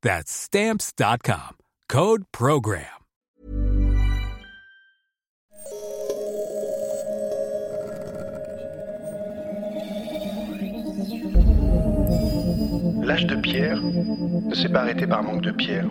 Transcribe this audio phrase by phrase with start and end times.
[0.00, 1.56] That's Stamps.com.
[1.88, 2.84] Code Program.
[13.02, 15.86] L'âge de pierre ne s'est pas arrêté par manque de pierre.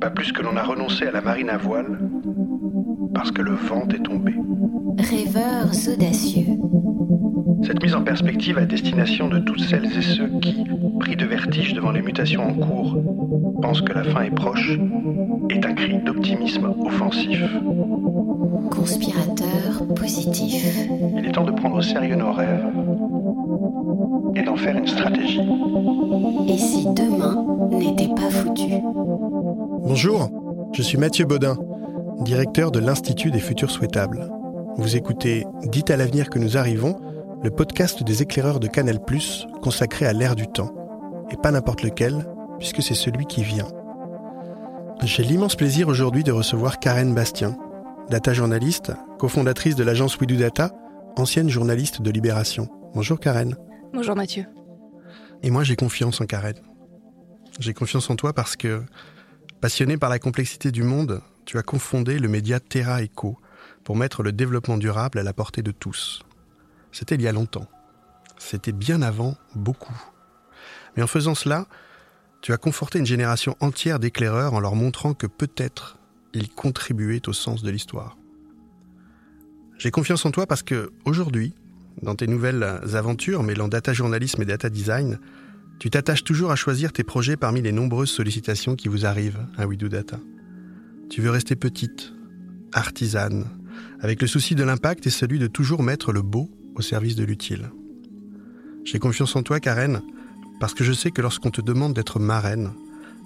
[0.00, 1.98] Pas plus que l'on a renoncé à la marine à voile
[3.14, 4.34] parce que le vent est tombé.
[4.98, 6.58] Rêveurs audacieux.
[7.62, 10.64] Cette mise en perspective à destination de toutes celles et ceux qui,
[10.98, 12.96] pris de vertige devant les mutations en cours,
[13.60, 14.78] pensent que la fin est proche,
[15.50, 17.42] est un cri d'optimisme offensif.
[18.70, 20.88] Conspirateur positif.
[21.16, 22.66] Il est temps de prendre au sérieux nos rêves
[24.34, 25.40] et d'en faire une stratégie.
[26.48, 28.80] Et si demain n'était pas foutu?
[29.86, 30.30] Bonjour,
[30.72, 31.56] je suis Mathieu Baudin,
[32.22, 34.30] directeur de l'Institut des futurs souhaitables.
[34.78, 37.00] Vous écoutez Dites à l'avenir que nous arrivons,
[37.42, 39.00] le podcast des éclaireurs de Canal+,
[39.62, 40.74] consacré à l'ère du temps.
[41.30, 42.26] Et pas n'importe lequel,
[42.58, 43.68] puisque c'est celui qui vient.
[45.02, 47.56] J'ai l'immense plaisir aujourd'hui de recevoir Karen Bastien,
[48.10, 50.72] data journaliste, cofondatrice de l'agence We Do Data,
[51.16, 52.68] ancienne journaliste de Libération.
[52.94, 53.56] Bonjour Karen.
[53.94, 54.44] Bonjour Mathieu.
[55.42, 56.56] Et moi j'ai confiance en Karen.
[57.58, 58.82] J'ai confiance en toi parce que,
[59.62, 63.38] passionné par la complexité du monde, tu as confondé le média Terra Echo
[63.86, 66.24] pour mettre le développement durable à la portée de tous.
[66.90, 67.68] C'était il y a longtemps.
[68.36, 69.96] C'était bien avant beaucoup.
[70.96, 71.68] Mais en faisant cela,
[72.42, 75.98] tu as conforté une génération entière d'éclaireurs en leur montrant que peut-être
[76.34, 78.16] ils contribuaient au sens de l'histoire.
[79.78, 81.54] J'ai confiance en toi parce que aujourd'hui,
[82.02, 85.20] dans tes nouvelles aventures mêlant data journalisme et data design,
[85.78, 89.64] tu t'attaches toujours à choisir tes projets parmi les nombreuses sollicitations qui vous arrivent à
[89.68, 90.18] We Do Data.
[91.08, 92.12] Tu veux rester petite,
[92.72, 93.46] artisane,
[94.00, 97.24] avec le souci de l'impact et celui de toujours mettre le beau au service de
[97.24, 97.70] l'utile.
[98.84, 100.02] J'ai confiance en toi, Karen,
[100.60, 102.72] parce que je sais que lorsqu'on te demande d'être marraine,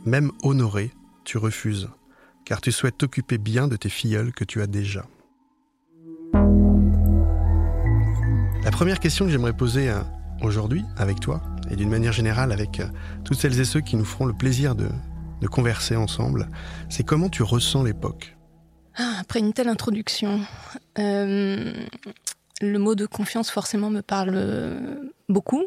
[0.05, 0.93] même honorée,
[1.25, 1.89] tu refuses,
[2.45, 5.07] car tu souhaites t'occuper bien de tes filleuls que tu as déjà.
[8.65, 10.01] La première question que j'aimerais poser euh,
[10.43, 12.87] aujourd'hui avec toi, et d'une manière générale avec euh,
[13.25, 14.89] toutes celles et ceux qui nous feront le plaisir de,
[15.41, 16.49] de converser ensemble,
[16.89, 18.37] c'est comment tu ressens l'époque?
[18.97, 20.41] Ah, après une telle introduction,
[20.99, 21.73] euh,
[22.61, 25.65] le mot de confiance forcément me parle euh, beaucoup.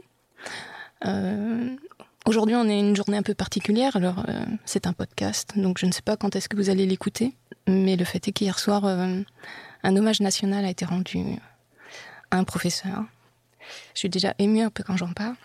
[1.05, 1.75] Euh,
[2.25, 4.25] Aujourd'hui, on est une journée un peu particulière, alors
[4.63, 7.35] c'est un podcast, donc je ne sais pas quand est-ce que vous allez l'écouter,
[7.67, 9.25] mais le fait est qu'hier soir, un
[9.83, 11.19] hommage national a été rendu
[12.31, 13.03] à un professeur.
[13.93, 15.35] Je suis déjà émue un peu quand j'en parle.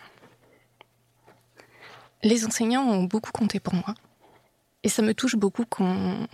[2.23, 3.93] Les enseignants ont beaucoup compté pour moi,
[4.83, 6.29] et ça me touche beaucoup qu'on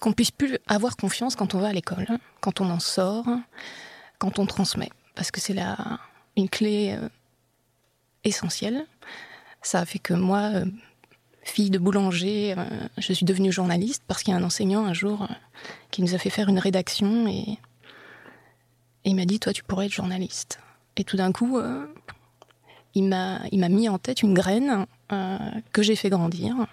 [0.00, 3.26] qu'on puisse plus avoir confiance quand on va à l'école, hein, quand on en sort,
[4.18, 5.76] quand on transmet, parce que c'est la
[6.38, 7.08] une clé euh,
[8.24, 8.86] essentielle.
[9.60, 10.64] Ça a fait que moi, euh,
[11.42, 12.64] fille de boulanger, euh,
[12.96, 15.26] je suis devenue journaliste parce qu'il y a un enseignant un jour
[15.90, 17.58] qui nous a fait faire une rédaction et,
[19.04, 20.60] et il m'a dit toi tu pourrais être journaliste.
[20.96, 21.60] Et tout d'un coup,
[22.94, 24.84] il m'a mis en tête une graine
[25.72, 26.66] que j'ai fait grandir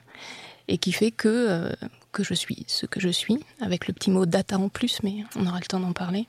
[0.67, 1.69] et qui fait que euh,
[2.11, 5.23] que je suis ce que je suis avec le petit mot data en plus, mais
[5.35, 6.27] on aura le temps d'en parler.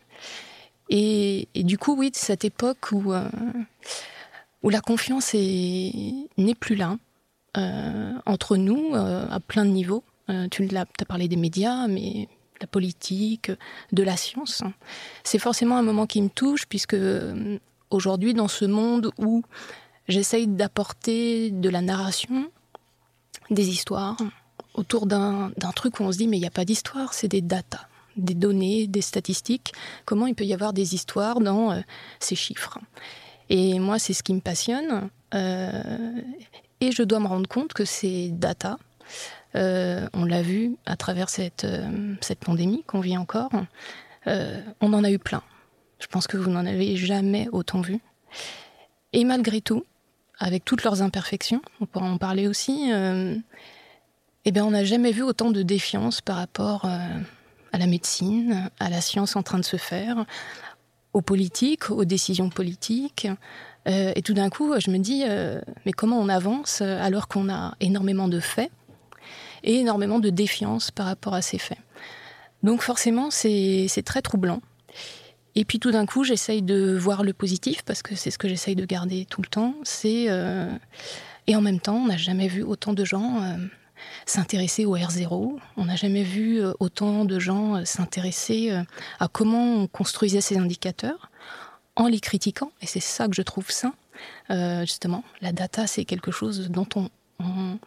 [0.89, 3.29] Et, du coup, oui, de cette époque où euh,
[4.63, 6.97] où la confiance est- n'est plus là
[7.57, 10.05] euh, entre nous à plein de niveaux.
[10.51, 12.29] Tu l'as, as parlé des médias, mais
[12.61, 13.51] la politique,
[13.93, 14.63] de la science.
[15.25, 16.97] C'est forcément un moment qui me touche puisque
[17.91, 19.43] aujourd'hui, dans ce monde où
[20.09, 22.51] j'essaye d'apporter de la narration,
[23.51, 24.17] des histoires
[24.75, 27.41] autour d'un truc où on se dit mais il n'y a pas d'histoire, c'est des
[27.41, 29.73] datas, des données, des statistiques.
[30.05, 31.81] Comment il peut y avoir des histoires dans euh,
[32.21, 32.79] ces chiffres?
[33.49, 35.09] Et moi, c'est ce qui me passionne.
[35.35, 36.21] Euh,
[36.81, 38.79] et je dois me rendre compte que ces data,
[39.55, 41.65] on l'a vu à travers cette
[42.41, 43.51] pandémie qu'on vit encore.
[44.27, 45.43] on en a eu plein.
[45.99, 48.01] Je pense que vous n'en avez jamais autant vu.
[49.13, 49.85] Et malgré tout,
[50.39, 52.91] avec toutes leurs imperfections, on pourra en parler aussi,
[54.45, 58.91] eh bien, on n'a jamais vu autant de défiance par rapport à la médecine, à
[58.91, 60.25] la science en train de se faire,
[61.17, 63.27] aux politiques, aux décisions politiques.
[63.89, 67.49] Euh, et tout d'un coup, je me dis, euh, mais comment on avance alors qu'on
[67.49, 68.71] a énormément de faits
[69.63, 71.79] et énormément de défiance par rapport à ces faits?
[72.63, 74.61] Donc forcément, c'est très troublant.
[75.57, 78.49] Et puis tout d'un coup, j'essaye de voir le positif, parce que c'est ce que
[78.49, 79.75] j'essaye de garder tout le temps.
[79.83, 80.71] C'est euh,
[81.49, 83.57] Et en même temps, on n'a jamais vu autant de gens
[84.27, 85.59] s'intéresser au R0.
[85.77, 88.83] On n'a jamais vu euh, autant de gens euh, s'intéresser euh,
[89.21, 91.31] à comment on construisait ces indicateurs
[91.95, 92.73] en les critiquant.
[92.83, 93.95] Et c'est ça que je trouve sain.
[94.51, 97.79] justement, la data, c'est quelque chose dont on,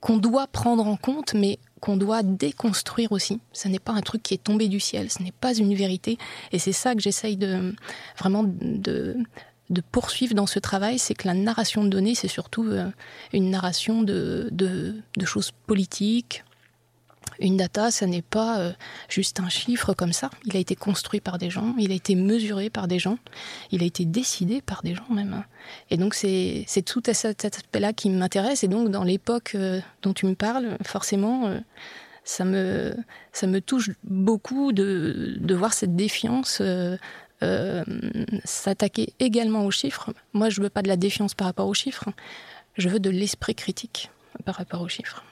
[0.00, 3.40] qu'on doit prendre en compte, mais qu'on doit déconstruire aussi.
[3.52, 6.18] Ce n'est pas un truc qui est tombé du ciel, ce n'est pas une vérité.
[6.52, 7.74] Et c'est ça que j'essaye de
[8.16, 9.16] vraiment de,
[9.70, 12.88] de poursuivre dans ce travail, c'est que la narration de données, c'est surtout euh,
[13.32, 14.50] une narration de,
[15.24, 16.44] choses politiques.
[17.40, 18.72] Une data, ça n'est pas euh,
[19.08, 20.30] juste un chiffre comme ça.
[20.44, 23.18] Il a été construit par des gens, il a été mesuré par des gens,
[23.70, 25.44] il a été décidé par des gens même.
[25.90, 28.64] Et donc c'est tout cet aspect-là qui m'intéresse.
[28.64, 31.52] Et donc dans l'époque euh, dont tu me parles, forcément,
[32.24, 32.94] ça, me,
[33.32, 36.60] ça me touche beaucoup de, de voir cette défiance
[37.42, 37.84] euh,
[38.44, 40.10] s'attaquer également aux chiffres.
[40.32, 42.08] Moi, je veux pas de la défiance par rapport aux chiffres.
[42.78, 44.10] Je veux de l'esprit critique
[44.46, 45.22] par rapport aux chiffres.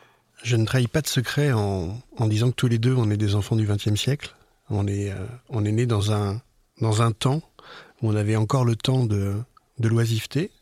[0.45, 1.99] Je ne trahis pas de secret en,
[2.29, 4.37] disant que tous les deux, on est des enfants du XXe siècle.
[4.71, 6.41] On est, euh, on est né dans un,
[7.19, 7.43] temps
[8.03, 9.35] où on avait encore le temps de,
[9.81, 10.53] l'oisiveté.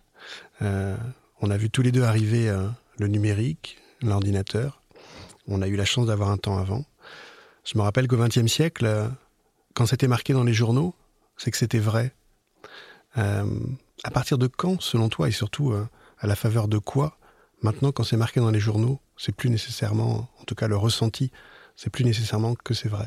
[0.62, 0.96] Euh,
[1.40, 2.48] on a vu tous les deux arriver
[2.98, 4.80] le numérique, l'ordinateur.
[5.48, 6.84] On a eu la chance d'avoir un temps avant.
[7.64, 9.10] Je me rappelle qu'au XXe siècle,
[9.74, 10.94] quand c'était marqué dans les journaux,
[11.36, 12.14] c'est que c'était vrai.
[13.18, 13.44] Euh,
[14.04, 15.86] à partir de quand, selon toi, et surtout euh,
[16.18, 17.18] à la faveur de quoi,
[17.62, 21.30] maintenant, quand c'est marqué dans les journaux, c'est plus nécessairement, en tout cas le ressenti,
[21.76, 23.06] c'est plus nécessairement que c'est vrai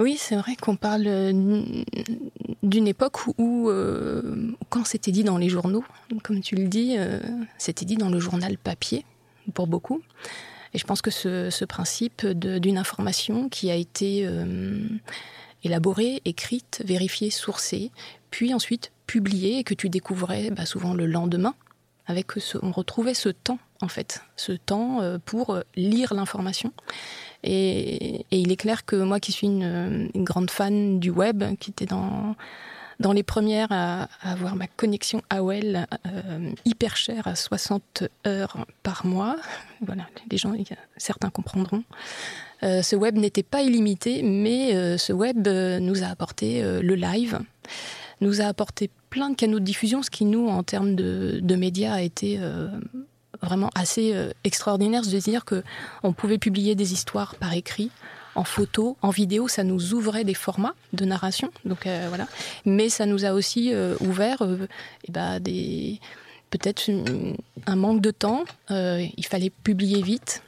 [0.00, 1.32] oui, c'est vrai qu'on parle euh,
[2.62, 3.68] d'une époque où,
[4.68, 5.82] quand c'était dit dans les journaux,
[6.22, 6.96] comme tu le dis,
[7.58, 9.04] c'était dit dans le journal papier,
[9.54, 10.00] pour beaucoup.
[10.72, 14.24] Et je pense que ce, principe d'une information qui a été
[15.64, 17.90] élaborée, écrite, vérifiée, sourcée,
[18.30, 21.54] puis ensuite publiée et que tu découvrais bah, souvent le lendemain.
[22.08, 22.32] Avec
[22.62, 26.72] on retrouvait ce temps en fait, ce temps euh, pour euh, lire l'information.
[27.44, 31.86] Et, il est clair que moi qui suis une, grande fan du web, qui était
[31.86, 32.34] dans
[32.98, 39.06] dans les premières à, avoir ma connexion AOL euh, hyper chère à 60 heures par
[39.06, 39.36] mois.
[39.80, 40.52] Voilà, les gens,
[40.96, 41.84] certains comprendront.
[42.62, 46.94] Euh, ce web n'était pas illimité, mais euh, ce web euh, nous a apporté le
[46.94, 47.38] live,
[48.20, 51.94] nous a apporté plein de canaux de diffusion, ce qui nous, en termes de, médias,
[51.94, 52.40] a été
[53.40, 55.62] vraiment assez extraordinaire de dire que
[56.02, 57.90] on pouvait publier des histoires par écrit,
[58.34, 61.50] en photo, en vidéo, ça nous ouvrait des formats de narration.
[61.64, 62.26] Donc voilà,
[62.64, 64.42] mais ça nous a aussi ouvert
[65.04, 66.00] eh ben, des
[66.50, 66.90] peut-être
[67.66, 68.44] un manque de temps.
[68.70, 70.42] il fallait publier vite.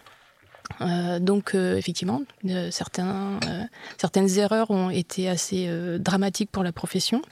[0.80, 7.22] Euh, donc euh, effectivement, euh, certaines erreurs ont été assez dramatiques pour la profession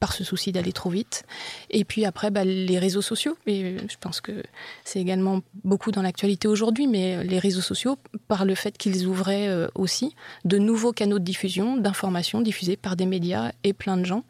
[0.00, 1.24] par ce souci d'aller trop vite.
[1.70, 3.36] Et puis après, bah, les réseaux sociaux.
[3.46, 4.42] Et je pense que
[4.84, 7.96] c'est également beaucoup dans l'actualité aujourd'hui, mais les réseaux sociaux,
[8.28, 10.14] par le fait qu'ils ouvraient aussi
[10.44, 14.24] de nouveaux canaux de diffusion, d'informations diffusées par des médias et plein de gens,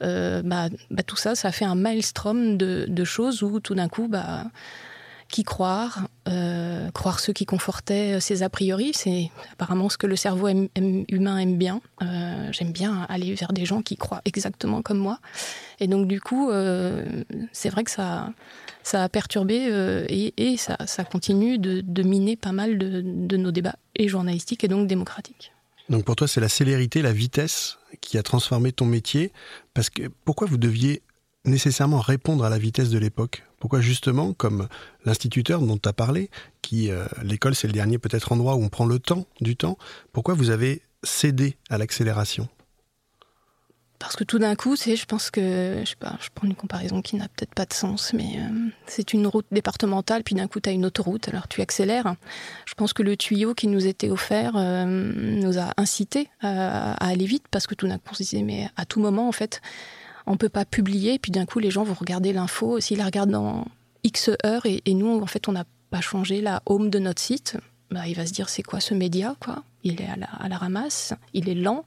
[0.00, 4.08] bah, bah, tout ça, ça fait un maelstrom de, de choses où tout d'un coup,
[4.08, 4.46] bah,
[5.32, 8.92] qui croire, euh, croire ceux qui confortaient ses a priori.
[8.94, 11.80] C'est apparemment ce que le cerveau humain aime bien.
[12.02, 15.18] Euh, j'aime bien aller vers des gens qui croient exactement comme moi.
[15.80, 18.28] Et donc du coup, euh, c'est vrai que ça,
[18.82, 19.54] ça a perturbé
[20.36, 24.86] et, ça, continue de, miner pas mal de, de nos débats et journalistiques et donc
[24.86, 25.52] démocratiques.
[25.88, 29.32] Donc pour toi, c'est la célérité, la vitesse qui a transformé ton métier.
[29.72, 31.02] Parce que pourquoi vous deviez
[31.44, 34.68] nécessairement répondre à la vitesse de l'époque Pourquoi justement, comme
[35.04, 36.30] l'instituteur dont tu as parlé,
[36.62, 39.76] qui euh, l'école c'est le dernier peut-être endroit où on prend le temps, du temps,
[40.12, 42.48] pourquoi vous avez cédé à l'accélération?
[43.98, 46.56] Parce que tout d'un coup, c'est, je pense que, je sais pas, je prends une
[46.56, 50.48] comparaison qui n'a peut-être pas de sens, mais euh, c'est une route départementale, puis d'un
[50.48, 52.16] coup, tu as une autoroute, alors tu accélères.
[52.66, 57.10] Je pense que le tuyau qui nous était offert euh, nous a incité à, à,
[57.10, 59.32] aller vite, parce que tout d'un coup, on se disait, mais à tout moment, en
[59.32, 59.62] fait,
[60.26, 63.30] on peut pas publier, puis d'un coup les gens vont regarder l'info, s'ils la regardent
[63.30, 63.66] dans
[64.04, 67.56] X heures, et, nous en fait on n'a pas changer la home de notre site,
[67.90, 69.62] bah, il va se dire c'est quoi ce média quoi?
[69.84, 71.84] Il est à la, à la ramasse, il est lent,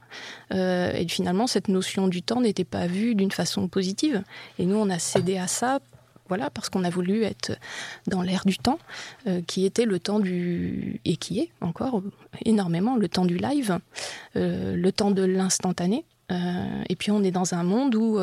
[0.52, 4.22] euh, et finalement cette notion du temps n'était pas vue d'une façon positive.
[4.58, 5.78] Et nous on a cédé à ça
[6.28, 7.52] voilà, parce qu'on a voulu être
[8.06, 8.78] dans l'ère du temps,
[9.26, 11.00] euh, qui était le temps du.
[11.04, 12.02] et qui est encore
[12.44, 13.78] énormément le temps du live,
[14.36, 16.04] euh, le temps de l'instantané.
[16.32, 18.18] Euh, et puis on est dans un monde où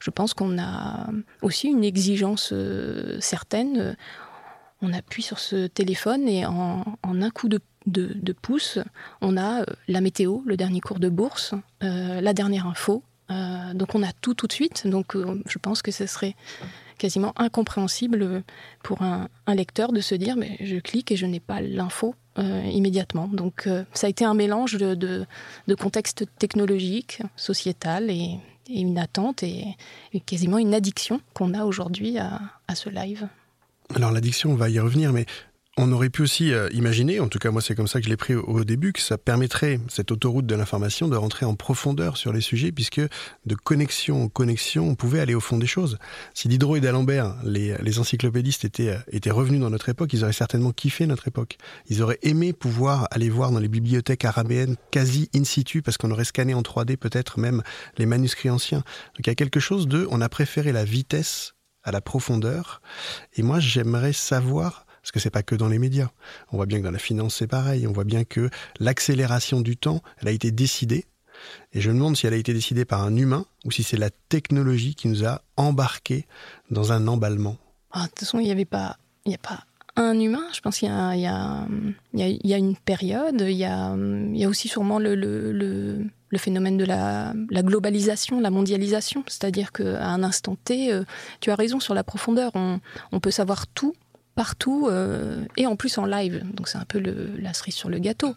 [0.00, 1.08] je pense qu'on a
[1.42, 2.54] aussi une exigence
[3.20, 3.96] certaine.
[4.80, 8.78] On appuie sur ce téléphone et en, un coup de, de, pouce,
[9.20, 13.02] on a la météo, le dernier cours de bourse, la dernière info.
[13.28, 14.86] donc on a tout tout de suite.
[14.86, 16.34] Donc je pense que ce serait
[16.98, 18.42] quasiment incompréhensible
[18.82, 22.62] pour un, lecteur de se dire mais je clique et je n'ai pas l'info euh,
[22.64, 23.28] immédiatement.
[23.28, 25.26] Donc euh, ça a été un mélange de,
[25.78, 28.38] contexte technologique, sociétal et,
[28.70, 29.76] une attente et,
[30.24, 33.28] quasiment une addiction qu'on a aujourd'hui à, à ce live.
[33.94, 35.26] Alors l'addiction, on va y revenir, mais
[35.76, 38.10] on aurait pu aussi euh, imaginer, en tout cas moi c'est comme ça que je
[38.10, 42.16] l'ai pris au, début, que ça permettrait, cette autoroute de l'information, de rentrer en profondeur
[42.16, 45.98] sur les sujets, puisque de connexion en connexion, on pouvait aller au fond des choses.
[46.32, 50.32] Si Diderot et d'Alembert, les, encyclopédistes, étaient, euh, étaient revenus dans notre époque, ils auraient
[50.32, 51.58] certainement kiffé notre époque.
[51.88, 56.10] Ils auraient aimé pouvoir aller voir dans les bibliothèques arabéennes quasi in situ, parce qu'on
[56.12, 57.62] aurait scanné en 3D peut-être même
[57.98, 58.78] les manuscrits anciens.
[58.78, 62.80] Donc il y a quelque chose de, on a préféré la vitesse à la profondeur,
[63.36, 66.08] et moi j'aimerais savoir parce que c'est pas que dans les médias.
[66.50, 67.86] On voit bien que dans la finance, c'est pareil.
[67.86, 68.48] On voit bien que
[68.80, 71.04] l'accélération du temps, elle a été décidée.
[71.74, 73.98] Et je me demande si elle a été décidée par un humain ou si c'est
[73.98, 76.24] la technologie qui nous a embarqués
[76.70, 77.58] dans un emballement.
[77.92, 78.96] Ah, de toute façon, il n'y avait pas,
[79.26, 79.64] il n'y a pas
[79.96, 80.46] un humain.
[80.54, 83.42] Je pense qu'il y, y, y, a, une période.
[83.42, 87.62] Il y a, il y a aussi sûrement le, le, le, phénomène de la, la,
[87.62, 89.22] globalisation, la mondialisation.
[89.26, 91.04] C'est-à-dire qu'à un instant T, euh,
[91.40, 92.52] tu as raison sur la profondeur.
[92.54, 92.80] On,
[93.12, 93.94] on peut savoir tout
[94.34, 96.42] partout euh, et en plus en live.
[96.54, 97.00] Donc c'est un peu
[97.38, 98.34] la cerise sur le gâteau.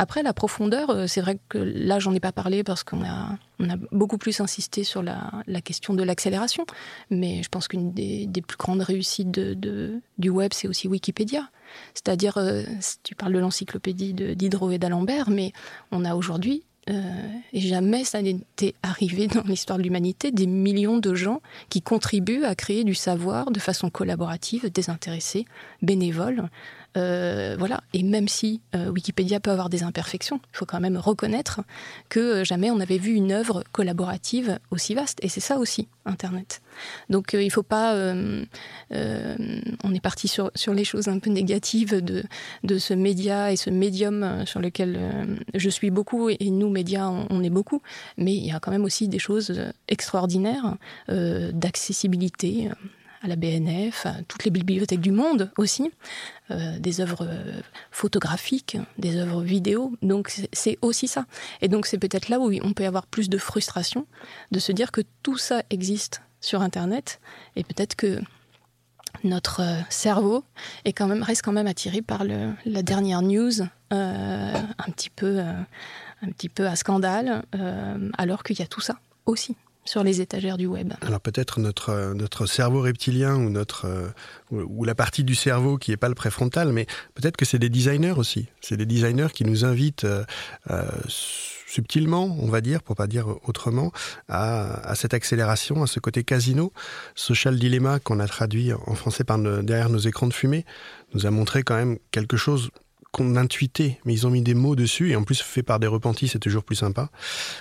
[0.00, 3.36] Après, la profondeur, euh, c'est vrai que là, j'en ai pas parlé parce qu'on a,
[3.58, 6.64] on a beaucoup plus insisté sur la, question de l'accélération.
[7.10, 11.50] Mais je pense qu'une des, plus grandes réussites de, du web, c'est aussi Wikipédia.
[11.94, 12.62] C'est-à-dire, euh,
[13.02, 14.36] tu parles de l'encyclopédie de
[14.72, 15.52] et d'Alembert, mais
[15.90, 17.02] on a aujourd'hui euh,
[17.52, 22.44] et jamais ça n'était arrivé dans l'histoire de l'humanité, des millions de gens qui contribuent
[22.44, 25.44] à créer du savoir de façon collaborative, désintéressée,
[25.82, 26.48] bénévole,
[26.96, 27.82] euh, voilà.
[27.92, 31.60] Et même si euh, Wikipédia peut avoir des imperfections, il faut quand même reconnaître
[32.08, 35.18] que euh, jamais on avait vu une œuvre collaborative aussi vaste.
[35.22, 36.62] Et c'est ça aussi, Internet.
[37.10, 37.94] Donc il ne faut pas...
[38.92, 42.22] on est parti sur, sur les choses un peu négatives de,
[42.64, 47.42] de ce média et ce médium sur lequel je suis beaucoup, et nous, médias, on,
[47.42, 47.82] est beaucoup.
[48.16, 50.76] Mais il y a quand même aussi des choses extraordinaires
[51.08, 52.70] d'accessibilité
[53.28, 55.90] la BNF, toutes les bibliothèques du monde aussi,
[56.50, 59.92] euh, des œuvres euh, photographiques, des œuvres vidéo.
[60.02, 61.26] Donc c'est aussi ça.
[61.60, 64.06] Et donc c'est peut-être là où on peut avoir plus de frustration
[64.50, 67.20] de se dire que tout ça existe sur Internet
[67.56, 68.20] et peut-être que
[69.24, 70.44] notre euh, cerveau
[70.84, 75.40] est quand même, reste quand même attiré par le, la dernière news un, petit peu,
[75.40, 77.42] un petit peu à scandale,
[78.18, 79.56] alors qu'il y a tout ça aussi
[79.88, 80.92] sur les étagères du web.
[81.00, 84.08] Alors peut-être notre, notre cerveau reptilien ou, notre, euh,
[84.50, 87.70] ou la partie du cerveau qui n'est pas le préfrontal, mais peut-être que c'est des
[87.70, 88.48] designers aussi.
[88.60, 90.24] C'est des designers qui nous invitent euh,
[90.70, 90.82] euh,
[91.66, 93.90] subtilement, on va dire, pour pas dire autrement,
[94.28, 96.72] à, cette accélération, à ce côté casino.
[97.14, 100.64] Social Dilemma qu'on a traduit en français par derrière nos écrans de fumée
[101.14, 102.70] nous a montré quand même quelque chose
[103.12, 105.86] qu'on intuitait, mais ils ont mis des mots dessus, et en plus fait par des
[105.86, 107.10] repentis, c'est toujours plus sympa.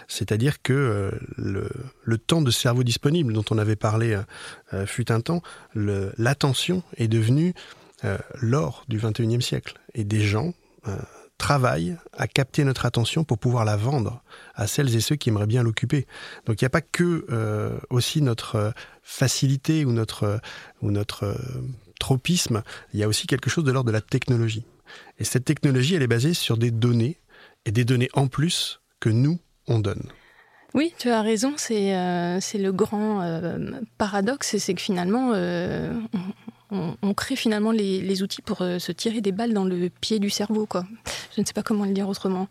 [0.08, 4.22] C'est-à-dire que euh, le, temps de cerveau disponible dont on avait parlé euh,
[4.74, 5.42] euh, fut un temps,
[5.74, 7.54] l'attention est devenue
[8.36, 9.80] l'or du 21e siècle.
[9.96, 10.54] Et des gens
[11.40, 14.22] travaillent à capter notre attention pour pouvoir la vendre
[14.54, 16.06] à celles et ceux qui aimeraient bien l'occuper.
[16.46, 17.26] Donc il n'y a pas que
[17.90, 20.40] aussi notre facilité ou notre,
[20.84, 21.36] ou notre
[22.00, 22.62] tropisme,
[22.94, 24.64] il y a aussi quelque chose de l'ordre de la technologie.
[25.20, 27.18] Et cette technologie, elle est basée sur des données,
[27.66, 30.10] et des données en plus que nous, on donne.
[30.74, 35.94] Oui, tu as raison, c'est euh, le grand euh, paradoxe, c'est que finalement, euh,
[36.70, 40.30] on, crée finalement les, outils pour euh, se tirer des balles dans le pied du
[40.30, 40.86] cerveau, quoi.
[41.36, 42.48] Je ne sais pas comment le dire autrement.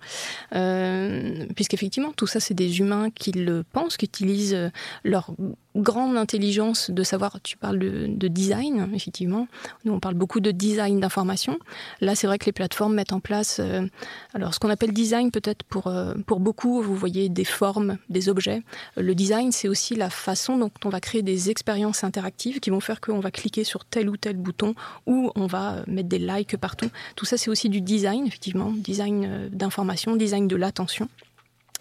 [0.54, 4.70] Euh, puisqu'effectivement, tout ça, c'est des humains qui le pensent, qui utilisent
[5.04, 5.30] leur
[5.76, 9.46] grande intelligence de savoir, tu parles de, design, effectivement.
[9.84, 11.58] Nous, on parle beaucoup de design d'information.
[12.00, 13.86] Là, c'est vrai que les plateformes mettent en place, euh,
[14.34, 18.28] alors ce qu'on appelle design, peut-être pour, euh, pour beaucoup, vous voyez des formes, des
[18.28, 18.62] objets.
[18.96, 22.80] Le design, c'est aussi la façon dont on va créer des expériences interactives qui vont
[22.80, 24.74] faire qu'on va cliquer sur tel ou tel bouton
[25.06, 26.90] ou on va mettre des likes partout.
[27.14, 31.08] Tout ça, c'est aussi du design, effectivement, design euh, d'information, design de l'attention.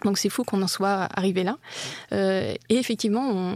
[0.04, 1.58] Donc c'est fou qu'on en soit arrivé là.
[2.12, 3.54] Euh, et effectivement,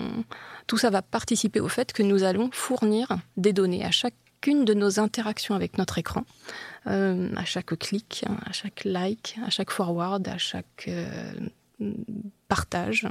[0.67, 4.73] tout ça va participer au fait que nous allons fournir des données à chacune de
[4.73, 6.23] nos interactions avec notre écran,
[6.87, 11.33] euh, à chaque clic, à chaque like, à chaque forward, à chaque euh,
[12.47, 13.07] partage.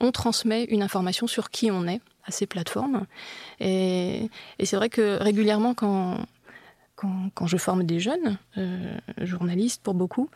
[0.00, 3.06] On transmet une information sur qui on est à ces plateformes.
[3.60, 4.28] Et,
[4.62, 6.26] c'est vrai que régulièrement, quand,
[6.96, 8.36] quand, je forme des jeunes,
[9.18, 10.28] journalistes pour beaucoup,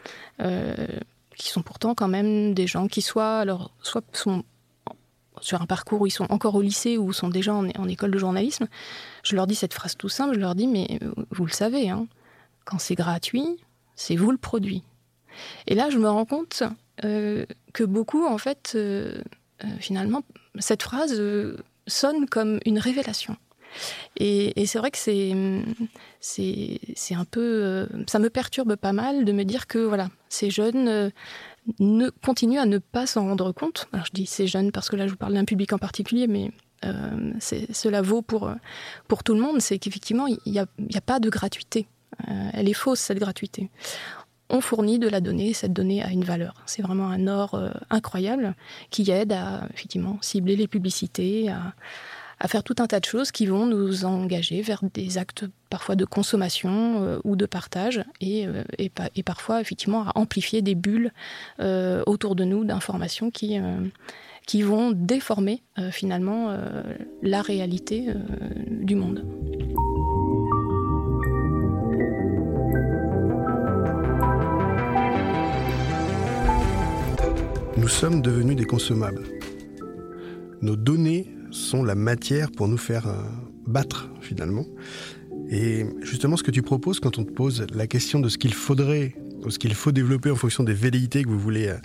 [1.37, 4.45] qui sont pourtant quand même des gens qui soient, alors, soit sont
[5.41, 8.19] sur un parcours où ils sont encore au lycée ou sont déjà en, école de
[8.19, 8.67] journalisme,
[9.23, 11.89] je leur dis cette phrase tout simple, je leur dis, mais euh, vous le savez,
[11.89, 12.07] hein,
[12.65, 13.59] quand c'est gratuit,
[13.97, 14.83] c'est vous le produit.
[15.67, 16.63] Et là, je me rends compte
[17.05, 19.23] euh, que beaucoup, en fait, euh,
[19.79, 20.23] finalement,
[20.59, 21.21] cette phrase
[21.87, 23.37] sonne comme une révélation.
[24.17, 25.35] Et, c'est vrai que c'est,
[26.21, 27.41] c'est, un peu.
[27.41, 31.11] Euh, ça me perturbe pas mal de me dire que voilà, ces jeunes euh,
[31.79, 33.89] ne, continuent à ne pas s'en rendre compte.
[33.93, 36.27] Alors je dis ces jeunes parce que là je vous parle d'un public en particulier,
[36.27, 36.51] mais
[36.85, 38.51] euh, cela vaut pour,
[39.09, 39.61] pour tout le monde.
[39.61, 41.87] C'est qu'effectivement, il n'y a, a, pas de gratuité.
[42.27, 43.71] elle est fausse, cette gratuité
[44.53, 46.55] on fournit de la donnée, cette donnée a une valeur.
[46.67, 47.57] C'est vraiment un or
[47.89, 48.57] incroyable
[48.91, 51.73] qui aide à effectivement cibler les publicités, à,
[52.41, 55.95] à faire tout un tas de choses qui vont nous engager vers des actes parfois
[55.95, 61.13] de consommation euh, ou de partage et, euh, et, parfois effectivement à amplifier des bulles
[61.61, 63.59] euh, autour de nous d'informations qui,
[64.47, 66.57] qui vont déformer finalement
[67.23, 68.09] la réalité
[68.69, 69.25] du monde.
[77.77, 79.25] Nous sommes devenus des consommables.
[80.63, 83.23] Nos données sont la matière pour nous faire euh,
[83.67, 84.67] battre finalement.
[85.49, 88.55] Et justement, ce que tu proposes quand on te pose la question de ce qu'il
[88.55, 89.15] faudrait
[89.45, 91.77] ou ce qu'il faut développer en fonction des velléités que vous voulez euh,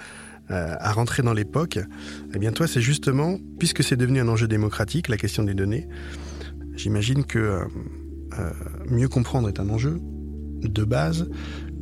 [0.52, 1.80] euh, à rentrer dans l'époque,
[2.34, 5.88] eh bien toi, c'est justement, puisque c'est devenu un enjeu démocratique, la question des données,
[6.76, 7.62] j'imagine que
[8.90, 10.02] mieux comprendre est un enjeu
[10.62, 11.30] de base.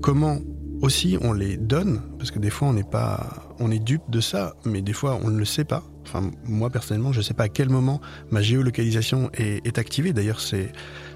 [0.01, 0.39] Comment
[0.81, 4.21] aussi on les donne, parce que des fois on n'est pas, on est dupe de
[4.21, 5.83] ça, mais des fois on ne le sait pas.
[6.05, 10.13] Enfin, moi personnellement, je ne sais pas à quel moment ma géolocalisation est, activée.
[10.13, 10.71] D'ailleurs, c'est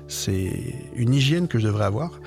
[0.08, 2.20] c'est une hygiène que je devrais avoir.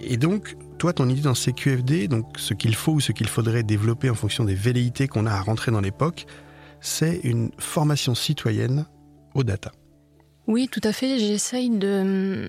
[0.00, 3.62] Et donc, toi, ton idée dans CQFD, donc ce qu'il faut ou ce qu'il faudrait
[3.62, 6.26] développer en fonction des velléités qu'on a à rentrer dans l'époque,
[6.80, 8.86] c'est une formation citoyenne
[9.34, 9.72] aux data.
[10.46, 11.18] Oui, tout à fait.
[11.18, 12.48] J'essaye de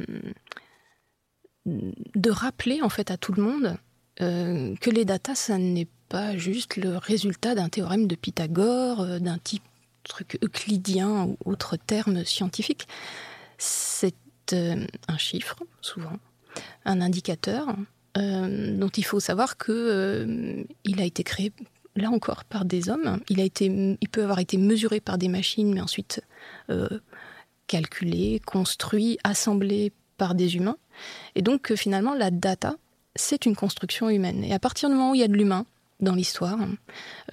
[1.66, 3.78] de rappeler en fait à tout le monde
[4.22, 9.20] euh, que les data, ça n'est pas juste le résultat d'un théorème de Pythagore, euh,
[9.20, 9.63] d'un type
[10.04, 12.88] truc euclidien ou autre terme scientifique.
[13.58, 14.15] C'est
[14.54, 16.17] euh, un chiffre, souvent,
[16.86, 17.67] un indicateur,
[18.15, 21.54] dont il faut savoir que il a été créé
[21.96, 23.20] là encore par des hommes.
[23.30, 23.65] Il a été,
[24.02, 26.24] il peut avoir été mesuré par des machines, mais ensuite
[27.67, 30.78] calculé, construit, assemblé par des humains.
[31.36, 32.76] Et donc finalement, la data,
[33.15, 34.43] c'est une construction humaine.
[34.43, 35.65] Et à partir du moment où il y a de l'humain
[36.00, 36.60] dans l'histoire,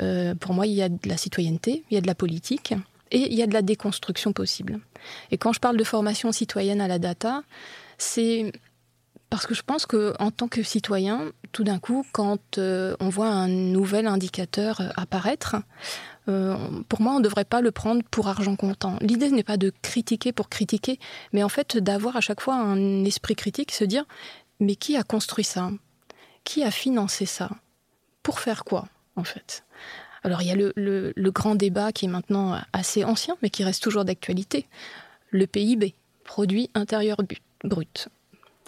[0.00, 2.74] euh, pour moi, il y a de la citoyenneté, il y a de la politique
[3.11, 4.81] et il y a de la déconstruction possible.
[5.31, 7.42] Et quand je parle de formation citoyenne à la data,
[7.98, 8.53] c'est
[9.29, 13.29] parce que je pense qu'en tant que citoyen, tout d'un coup, quand euh, on voit
[13.29, 15.57] un nouvel indicateur apparaître,
[16.29, 16.57] euh,
[16.88, 18.96] pour moi, on ne devrait pas le prendre pour argent comptant.
[19.00, 20.98] L'idée n'est pas de critiquer pour critiquer,
[21.33, 24.05] mais en fait d'avoir à chaque fois un esprit critique, se dire
[24.61, 25.70] mais qui a construit ça?
[26.44, 27.50] Qui a financé ça?
[28.24, 29.62] Pour faire quoi, en fait?
[30.24, 33.82] Alors, il y a le, grand débat qui est maintenant assez ancien, mais qui reste
[33.82, 34.66] toujours d'actualité.
[35.30, 37.18] Le PIB, produit intérieur
[37.62, 38.08] brut.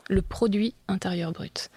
[0.09, 1.71] Le produit intérieur brut.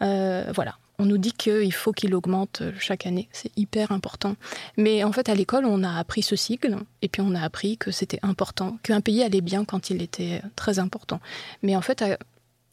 [0.00, 0.78] Euh, voilà.
[0.98, 4.36] On nous dit qu'il faut qu'il augmente chaque année, c'est hyper important.
[4.78, 7.76] Mais en fait, à l'école, on a appris ce sigle, et puis on a appris
[7.76, 11.20] que c'était important, qu'un pays allait bien quand il était très important.
[11.62, 12.02] Mais en fait,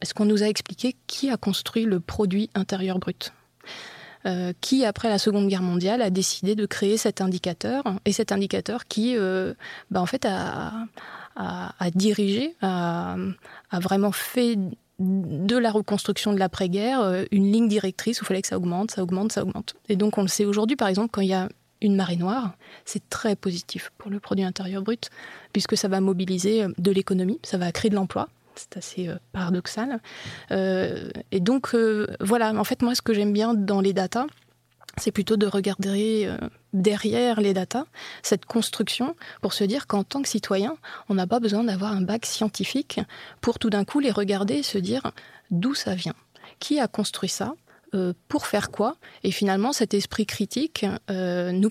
[0.00, 3.32] est-ce qu'on nous a expliqué qui a construit le produit intérieur brut?
[4.26, 8.32] Euh, qui, après la Seconde Guerre mondiale, a décidé de créer cet indicateur, et cet
[8.32, 9.52] indicateur qui, euh,
[9.90, 10.86] bah, en fait, a,
[11.94, 13.16] dirigé, a,
[13.72, 14.56] vraiment fait
[14.98, 18.92] de la reconstruction de l'après-guerre euh, une ligne directrice où il fallait que ça augmente,
[18.92, 19.74] ça augmente, ça augmente.
[19.88, 21.48] Et donc, on le sait aujourd'hui, par exemple, quand il y a
[21.82, 22.54] une marée noire,
[22.86, 25.10] c'est très positif pour le produit intérieur brut,
[25.52, 28.28] puisque ça va mobiliser de l'économie, ça va créer de l'emploi.
[28.56, 30.00] C'est assez paradoxal.
[30.50, 31.74] et donc,
[32.20, 34.26] voilà, en fait, moi, ce que j'aime bien dans les datas,
[34.98, 36.36] c'est plutôt de regarder euh,
[36.72, 37.84] derrière les datas
[38.22, 40.76] cette construction pour se dire qu'en tant que citoyen,
[41.08, 43.00] on n'a pas besoin d'avoir un bac scientifique
[43.40, 45.12] pour tout d'un coup les regarder et se dire
[45.50, 46.14] d'où ça vient,
[46.60, 47.54] qui a construit ça,
[47.94, 48.96] euh, pour faire quoi?
[49.22, 51.70] Et finalement, cet esprit critique euh, nous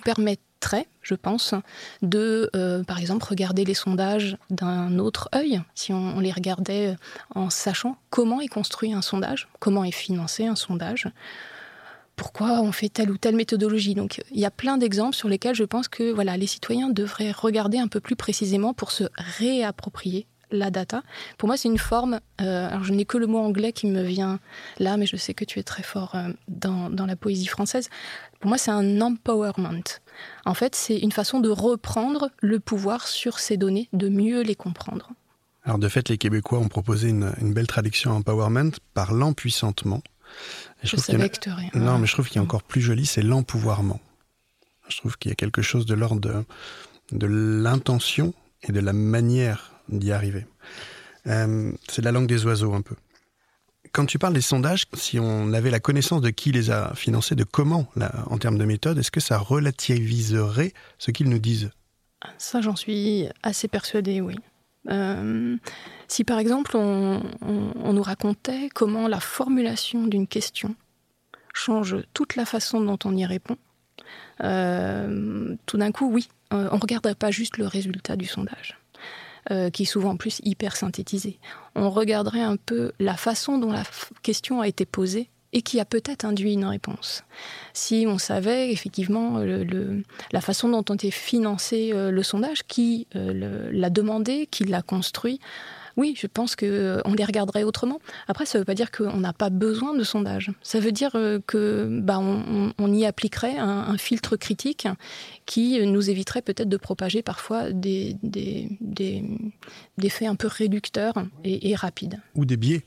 [1.02, 1.54] je pense,
[2.02, 2.50] de,
[2.88, 6.96] par exemple, regarder les sondages d'un autre œil, si on, les regardait
[7.36, 11.08] en sachant comment est construit un sondage, comment est financé un sondage
[12.16, 13.96] pourquoi on fait telle ou telle méthodologie.
[13.96, 17.32] Donc il y a plein d'exemples sur lesquels je pense que voilà, les citoyens devraient
[17.32, 21.04] regarder un peu plus précisément pour se réapproprier la data.
[21.38, 24.04] Pour moi, c'est une forme, euh, alors je n'ai que le mot anglais qui me
[24.04, 24.40] vient
[24.80, 27.90] là, mais je sais que tu es très fort euh, dans, dans, la poésie française.
[28.40, 30.00] Pour moi, c'est un empowerment.
[30.46, 34.56] En fait, c'est une façon de reprendre le pouvoir sur ces données, de mieux les
[34.56, 35.12] comprendre.
[35.66, 40.02] Alors de fait, les Québécois ont proposé une, une belle traduction empowerment par l'empuissantement.
[40.84, 41.70] Je, savais que tu rien.
[41.74, 44.00] Non, mais je trouve qu'il y a encore plus joli, c'est l'empouvoirment.
[44.90, 46.44] Je trouve qu'il y a quelque chose de l'ordre de,
[47.12, 50.46] de l'intention et de la manière d'y arriver.
[51.28, 52.96] Euh, c'est la langue des oiseaux un peu.
[53.92, 57.36] Quand tu parles des sondages, si on avait la connaissance de qui les a financés,
[57.36, 61.70] de comment, là, en termes de méthode, est-ce que ça relativiserait ce qu'ils nous disent?
[62.38, 64.36] Ça, j'en suis assez persuadée, oui.
[64.90, 65.56] Euh,
[66.10, 67.22] si par exemple on,
[67.94, 70.76] nous racontait comment la formulation d'une question
[71.54, 73.58] change toute la façon dont on y répond,
[74.44, 78.78] euh, tout d'un coup, oui, euh, on ne regarderait pas juste le résultat du sondage.
[79.74, 81.40] Qui est souvent en plus hyper synthétisé.
[81.76, 83.84] On regarderait un peu la façon dont la
[84.22, 87.24] question a été posée et qui a peut-être induit une réponse.
[87.74, 93.08] Si on savait effectivement le, la façon dont on était financé euh, le sondage, qui
[93.16, 95.40] euh, l'a demandé, qui l'a construit,
[95.98, 98.00] oui, je pense qu'on euh, les regarderait autrement.
[98.28, 100.52] Après, ça ne veut pas dire qu'on n'a pas besoin de sondage.
[100.62, 101.12] Ça veut dire
[101.48, 104.88] que bah, on, y appliquerait un, filtre critique
[105.46, 111.70] qui nous éviterait peut-être de propager parfois des, des, des, faits un peu réducteurs et,
[111.70, 112.20] et rapides.
[112.36, 112.84] Ou des biais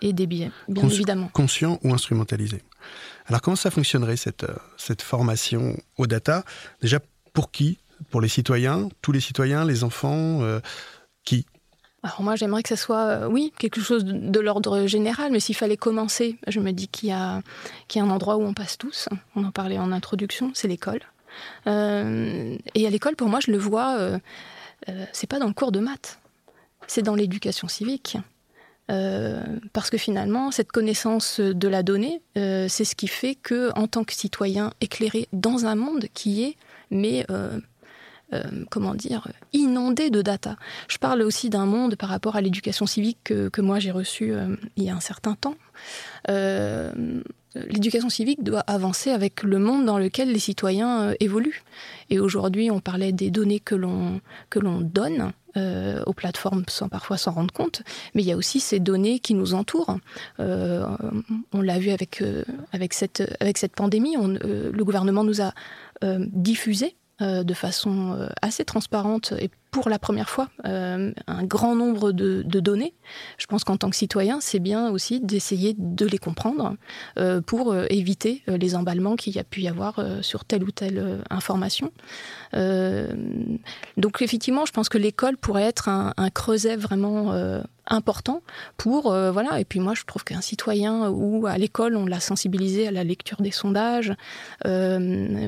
[0.00, 1.28] et des biais, bien évidemment.
[1.32, 2.62] Conscient ou instrumentalisé.
[3.26, 6.44] Alors comment ça fonctionnerait cette, euh, cette formation au data?
[6.80, 7.00] Déjà,
[7.32, 7.78] pour qui?
[8.10, 8.88] Pour les citoyens?
[9.02, 9.64] Tous les citoyens?
[9.64, 10.42] Les enfants?
[10.42, 10.60] Euh,
[11.24, 11.46] Qui?
[12.02, 15.56] Alors moi, j'aimerais que ça soit, euh, oui, quelque chose de, l'ordre général, mais s'il
[15.56, 17.42] fallait commencer, je me dis qu'il y, y a
[17.96, 21.00] un endroit où on passe tous, on en parlait en introduction, c'est l'école.
[21.66, 23.98] et à l'école, pour moi, je le vois,
[25.12, 26.20] c'est pas dans le cours de maths,
[26.86, 28.16] c'est dans l'éducation civique.
[28.90, 29.42] Euh,
[29.74, 33.86] parce que finalement, cette connaissance de la donnée, euh, c'est ce qui fait que, en
[33.86, 36.56] tant que citoyen éclairé dans un monde qui est,
[36.90, 37.26] mais
[38.32, 40.56] euh, comment dire, inondé de data.
[40.88, 44.32] Je parle aussi d'un monde par rapport à l'éducation civique que, que moi j'ai reçue
[44.76, 45.56] il y a un certain temps.
[47.54, 51.62] L'éducation civique doit avancer avec le monde dans lequel les citoyens évoluent.
[52.10, 54.20] Et aujourd'hui, on parlait des données que l'on
[54.80, 57.82] donne euh, aux plateformes sans parfois s'en rendre compte,
[58.14, 59.98] mais il y a aussi ces données qui nous entourent.
[60.40, 60.86] Euh,
[61.52, 65.52] on l'a vu avec, euh, avec, cette, avec cette pandémie, le gouvernement nous a
[66.02, 72.94] diffusé de façon assez transparente et pour la première fois un grand nombre de, données.
[73.38, 76.76] Je pense qu'en tant que citoyen, c'est bien aussi d'essayer de les comprendre
[77.46, 81.92] pour éviter les emballements qu'il y a pu y avoir sur telle ou telle information.
[82.54, 83.08] Euh,
[83.96, 88.42] donc effectivement, je pense que l'école pourrait être un, creuset vraiment euh, important
[88.76, 92.20] pour euh, voilà et puis moi je trouve qu'un citoyen ou à l'école on l'a
[92.20, 94.12] sensibilisé à la lecture des sondages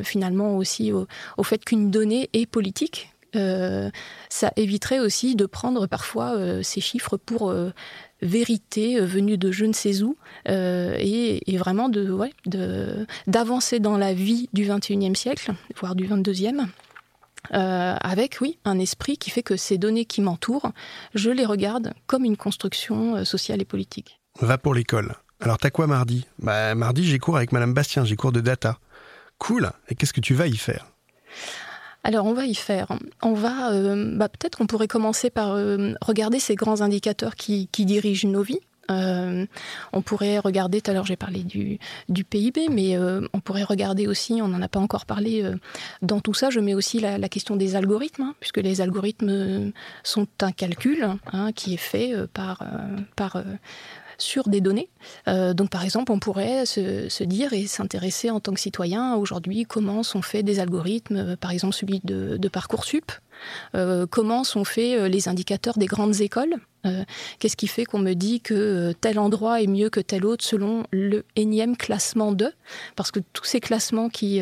[0.02, 1.06] finalement aussi au,
[1.42, 7.54] fait qu'une donnée est politique ça éviterait aussi de prendre parfois ces chiffres pour
[8.22, 10.16] vérité venue de je ne sais où
[10.46, 16.66] et, vraiment de d'avancer dans la vie du 21e siècle voire du 22e
[17.52, 20.72] euh, avec, oui, un esprit qui fait que ces données qui m'entourent,
[21.14, 24.20] je les regarde comme une construction euh, sociale et politique.
[24.40, 25.14] Va pour l'école.
[25.40, 26.26] Alors, t'as quoi mardi?
[26.38, 28.78] Bah, Mardi, j'ai cours avec Madame Bastien, j'ai cours de data.
[29.38, 29.70] Cool.
[29.88, 30.86] Et qu'est-ce que tu vas y faire?
[32.04, 32.88] Alors on va y faire.
[33.22, 35.56] On va, euh, bah, peut-être qu'on pourrait commencer par
[36.00, 38.60] regarder ces grands indicateurs qui, dirigent nos vies.
[38.90, 39.46] Euh,
[39.92, 41.78] on pourrait regarder, tout à l'heure j'ai parlé du,
[42.24, 45.54] PIB, mais euh, on pourrait regarder aussi, on n'en a pas encore parlé euh,
[46.02, 50.26] dans tout ça, je mets aussi la, question des algorithmes, hein, puisque les algorithmes sont
[50.40, 52.64] un calcul hein, qui est fait par
[54.20, 54.88] sur des données.
[55.26, 60.02] donc par exemple, on pourrait se, dire et s'intéresser en tant que citoyen aujourd'hui comment
[60.02, 63.12] sont faits des algorithmes, par exemple celui de, Parcoursup,
[63.74, 66.56] euh, comment sont faits euh, les indicateurs des grandes écoles.
[66.86, 67.04] Euh,
[67.38, 70.84] Qu'est-ce qui fait qu'on me dit que tel endroit est mieux que tel autre selon
[70.90, 72.52] le énième classement de?
[72.96, 74.40] Parce que tous ces classements qui,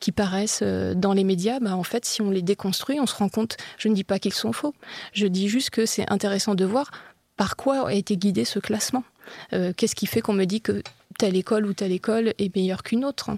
[0.00, 3.28] qui paraissent dans les médias, bah, en fait, si on les déconstruit, on se rend
[3.28, 4.74] compte, je ne dis pas qu'ils sont faux,
[5.12, 6.90] je dis juste que c'est intéressant de voir
[7.38, 9.04] par quoi a été guidé ce classement.
[9.50, 10.82] Qu'est-ce qui fait qu'on me dit que
[11.18, 13.30] telle école ou telle école est meilleure qu'une autre.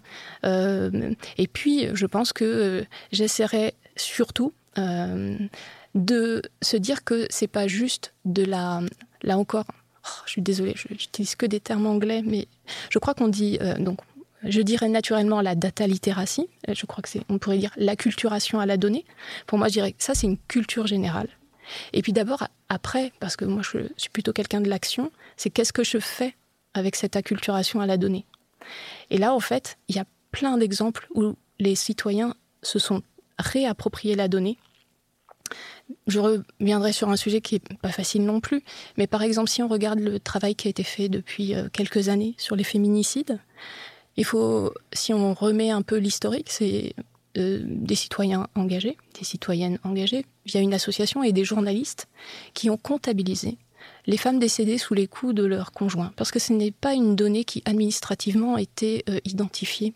[0.44, 5.36] et puis, je pense que j'essaierai surtout euh,
[5.94, 8.80] de se dire que c'est pas juste de la.
[9.22, 12.46] Là encore, oh, je suis désolée, je n'utilise que des termes anglais, mais
[12.90, 13.58] je crois qu'on dit.
[13.60, 13.98] Euh, donc,
[14.44, 16.48] je dirais naturellement la data literacy.
[16.68, 19.04] Euh, je crois que c'est, on pourrait dire l'acculturation à la donnée.
[19.46, 21.28] Pour moi, je dirais que ça, c'est une culture générale.
[21.92, 25.72] Et puis d'abord, après, parce que moi, je suis plutôt quelqu'un de l'action, c'est qu'est-ce
[25.72, 26.34] que je fais
[26.74, 28.24] avec cette acculturation à la donnée.
[29.10, 33.02] Et là, en fait, il y a plein d'exemples où les citoyens se sont
[33.38, 34.58] réapproprier la donnée.
[36.06, 38.62] Je reviendrai sur un sujet qui n'est pas facile non plus,
[38.96, 42.08] mais par exemple, si on regarde le travail qui a été fait depuis euh, quelques
[42.08, 43.40] années sur les féminicides,
[44.16, 46.94] il faut, si on remet un peu l'historique, c'est
[47.38, 52.08] euh, des citoyens engagés, des citoyennes engagées, via une association et des journalistes
[52.54, 53.56] qui ont comptabilisé
[54.06, 57.14] les femmes décédées sous les coups de leur conjoint, parce que ce n'est pas une
[57.14, 59.94] donnée qui administrativement était euh, identifiée.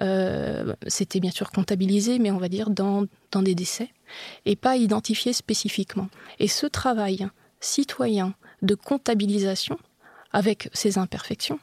[0.00, 3.90] Euh, c'était bien sûr comptabilisé, mais on va dire dans, des décès,
[4.46, 6.08] et pas identifié spécifiquement.
[6.38, 7.28] Et ce travail
[7.60, 9.78] citoyen de comptabilisation,
[10.32, 11.60] avec ses imperfections,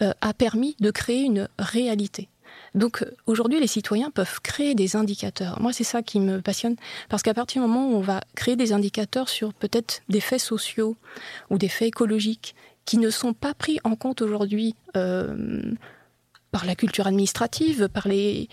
[0.00, 2.28] a permis de créer une réalité.
[2.74, 5.60] Donc aujourd'hui, les citoyens peuvent créer des indicateurs.
[5.60, 6.76] Moi, c'est ça qui me passionne,
[7.08, 10.40] parce qu'à partir du moment où on va créer des indicateurs sur peut-être des faits
[10.40, 10.96] sociaux
[11.50, 12.54] ou des faits écologiques
[12.84, 15.60] qui ne sont pas pris en compte aujourd'hui euh,
[16.52, 18.48] par la culture administrative, par les,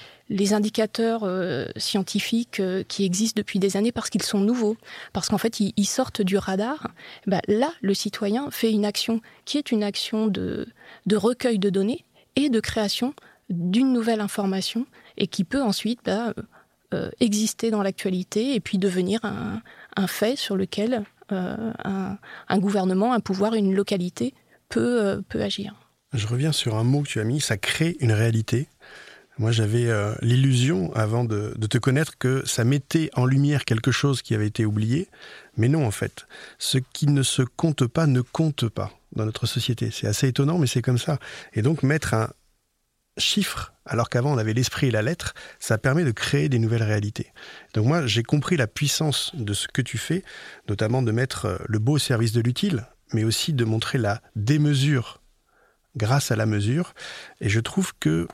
[0.52, 4.76] indicateurs euh, scientifiques euh, qui existent depuis des années parce qu'ils sont nouveaux,
[5.14, 6.90] parce qu'en fait ils, sortent du radar,
[7.28, 10.66] bah, là le citoyen fait une action qui est une action de
[11.12, 12.04] recueil de données
[12.36, 13.14] et de création
[13.54, 14.86] d'une nouvelle information
[15.18, 16.34] et qui peut ensuite bah,
[16.94, 19.62] euh, exister dans l'actualité et puis devenir un,
[20.08, 24.34] fait sur lequel euh, un, gouvernement, un pouvoir, une localité
[24.70, 25.74] peut, euh, peut agir.
[26.14, 28.68] Je reviens sur un mot que tu as mis, ça crée une réalité.
[29.40, 29.88] Moi, j'avais
[30.22, 34.46] l'illusion, avant de, de, te connaître, que ça mettait en lumière quelque chose qui avait
[34.46, 35.08] été oublié.
[35.58, 36.28] Mais non, en fait.
[36.60, 39.90] Ce qui ne se compte pas ne compte pas dans notre société.
[39.92, 41.18] C'est assez étonnant, mais c'est comme ça.
[41.54, 42.30] Et donc, mettre un,
[43.18, 46.84] chiffre, alors qu'avant on avait l'esprit et la lettre, ça permet de créer des nouvelles
[46.84, 47.32] réalités.
[47.74, 50.24] Donc moi, j'ai compris la puissance de ce que tu fais,
[50.68, 54.22] notamment de mettre euh, le beau au service de l'utile, mais aussi de montrer la
[54.36, 55.22] démesure
[55.96, 56.94] grâce à la mesure.
[57.40, 58.28] Et je trouve que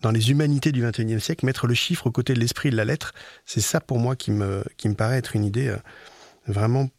[0.00, 2.76] dans les humanités du XXIe siècle, mettre le chiffre aux côtés de l'esprit et de
[2.76, 3.14] la lettre,
[3.46, 5.78] c'est ça pour moi qui me, qui me paraît être une idée euh,
[6.46, 6.90] vraiment,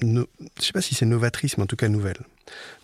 [0.00, 0.24] je ne
[0.58, 2.18] sais pas si c'est novatrice, mais en tout cas nouvelle.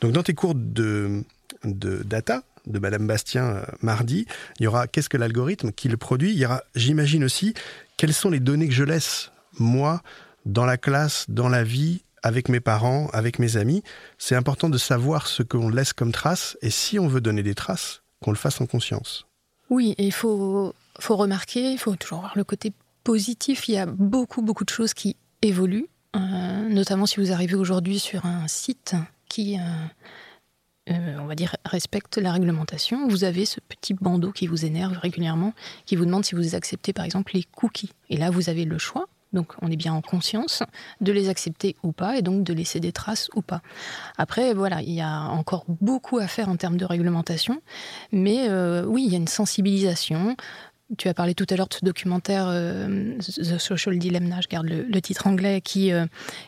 [0.03, 1.25] Donc dans tes cours de,
[1.65, 4.27] de data, de Madame Bastien euh, mardi.
[4.59, 6.33] Il y aura qu'est-ce que l'algorithme qui le produit?
[6.33, 7.55] Il y aura, j'imagine aussi,
[7.97, 10.03] quelles sont les données que je laisse, moi,
[10.47, 13.83] dans la classe, dans la vie, avec mes parents, avec mes amis?
[14.19, 17.55] C'est important de savoir ce qu'on laisse comme traces et si on veut donner des
[17.55, 19.27] traces, qu'on le fasse en conscience.
[19.71, 22.73] Oui, il faut, faut remarquer, il faut toujours voir le côté
[23.03, 23.69] positif.
[23.69, 27.99] Il y a beaucoup, beaucoup de choses qui évoluent, euh, notamment si vous arrivez aujourd'hui
[27.99, 28.95] sur un site
[29.29, 29.63] qui, euh,
[30.91, 34.99] euh, on va dire, respecte la réglementation, vous avez ce petit bandeau qui vous énerve
[34.99, 35.55] régulièrement,
[35.87, 37.93] qui vous demande si vous acceptez par exemple les cookies.
[38.11, 39.07] Et là, vous avez le choix.
[39.33, 40.63] Donc, on est bien en conscience
[41.01, 43.63] de les accepter ou pas, et donc de laisser des traces ou pas.
[44.19, 47.61] Après, voilà, il y a encore beaucoup à faire en termes de réglementation,
[48.13, 50.37] mais euh, oui, il y a une sensibilisation.
[50.99, 54.69] Tu as parlé tout à l'heure de ce documentaire euh, The Social Dilemma, je garde
[54.69, 55.91] le, titre anglais, qui,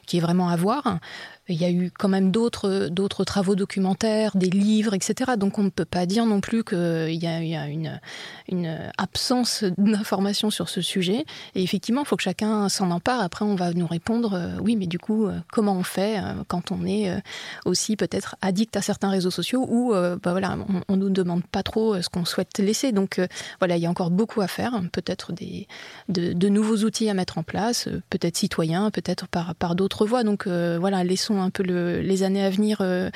[0.07, 1.01] qui est vraiment à voir.
[1.49, 5.33] Il y a eu quand même d'autres, d'autres travaux documentaires, des livres, etc.
[5.37, 8.01] Donc on ne peut pas dire non plus qu'il y a, une,
[8.49, 11.25] une absence d'informations sur ce sujet.
[11.55, 13.21] Et effectivement, il faut que chacun s'en empare.
[13.21, 16.43] Après, on va nous répondre, euh, oui, mais du coup, euh, comment on fait euh,
[16.49, 17.23] quand on est
[17.65, 20.57] aussi peut-être addict à certains réseaux sociaux ou bah voilà,
[20.89, 22.93] on, ne nous demande pas trop ce qu'on souhaite laisser.
[22.93, 23.21] Donc
[23.61, 24.81] voilà, il y a encore beaucoup à faire.
[24.93, 25.67] Peut-être des,
[26.09, 30.25] de, de, nouveaux outils à mettre en place, peut-être citoyens, peut-être par, par d'autres voies.
[30.25, 33.11] Donc voilà, laissons un peu les années à venir euh,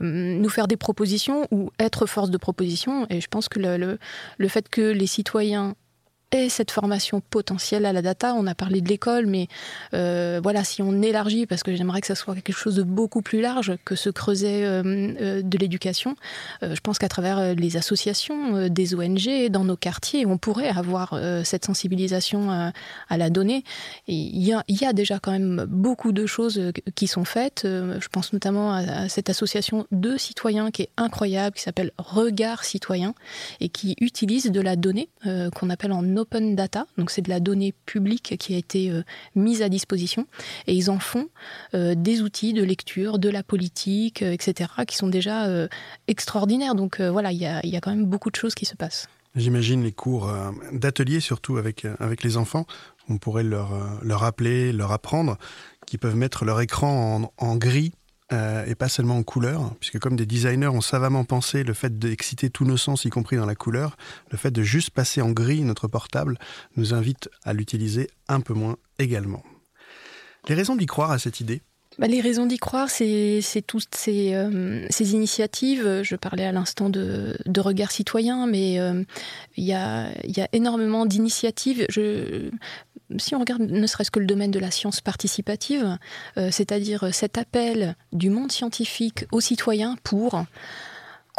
[0.00, 3.06] nous faire des propositions ou être force de proposition.
[3.10, 5.74] Et je pense que le, fait que les citoyens
[6.32, 8.34] aient cette formation potentielle à la data.
[8.34, 9.48] On a parlé de l'école, mais
[9.94, 13.22] euh, voilà, si on élargit, parce que j'aimerais que ça soit quelque chose de beaucoup
[13.22, 14.82] plus large que ce creuset euh,
[15.20, 16.16] euh, de l'éducation,
[16.62, 21.64] je pense qu'à travers les associations, des ONG, dans nos quartiers, on pourrait avoir cette
[21.64, 23.64] sensibilisation à la donnée.
[24.06, 26.60] il y, y a déjà quand même beaucoup de choses
[26.94, 27.62] qui sont faites.
[27.64, 33.14] Je pense notamment à cette association de citoyens qui est incroyable, qui s'appelle Regard Citoyen
[33.60, 35.08] et qui utilise de la donnée
[35.54, 39.02] qu'on appelle en open data, donc c'est de la donnée publique qui a été euh,
[39.34, 40.26] mise à disposition,
[40.66, 41.28] et ils en font
[41.74, 45.48] euh, des outils de lecture, de la politique, euh, etc., qui sont déjà
[46.06, 46.74] extraordinaires.
[46.74, 49.08] Donc voilà, il y a, quand même beaucoup de choses qui se passent.
[49.34, 50.32] J'imagine les cours
[50.72, 52.66] d'atelier, surtout avec, avec les enfants,
[53.08, 55.38] on pourrait leur, leur rappeler, leur apprendre
[55.86, 57.92] qu'ils peuvent mettre leur écran en gris
[58.32, 61.98] euh, et pas seulement en couleur, puisque comme des designers ont savamment pensé le fait
[61.98, 63.96] d'exciter tous nos sens, y compris dans la couleur,
[64.30, 66.38] le fait de juste passer en gris notre portable
[66.76, 69.42] nous invite à l'utiliser un peu moins également.
[70.48, 71.62] Les raisons d'y croire à cette idée
[71.98, 76.00] bah, les raisons d'y croire, c'est toutes ces, euh, ces, initiatives.
[76.02, 79.02] Je parlais à l'instant de, de, regard citoyen, mais euh,
[79.56, 80.08] il y, a,
[80.52, 81.84] énormément d'initiatives.
[83.18, 85.98] Si on regarde ne serait-ce que le domaine de la science participative,
[86.36, 90.44] euh, c'est-à-dire cet appel du monde scientifique aux citoyens pour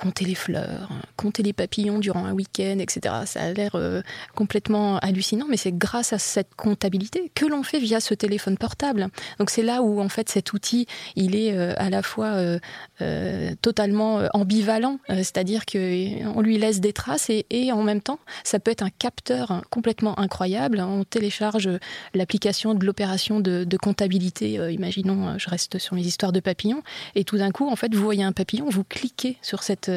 [0.02, 3.14] compter les fleurs, compter les papillons durant un week-end, etc.
[3.26, 4.02] Ça a l'air euh,
[4.34, 9.10] complètement hallucinant, mais c'est grâce à cette comptabilité que l'on fait via ce téléphone portable.
[9.38, 12.34] Donc c'est là où en fait cet outil, il est euh, à la fois
[13.02, 18.72] euh, totalement ambivalent, c'est-à-dire qu'on lui laisse des traces et, en même temps, ça peut
[18.72, 20.80] être un capteur complètement incroyable.
[20.80, 21.70] On télécharge
[22.16, 26.82] l'application de l'opération de, de, comptabilité, imaginons, je reste sur mes histoires de papillons,
[27.16, 29.91] et tout d'un coup, en fait, vous voyez un papillon, vous cliquez sur cette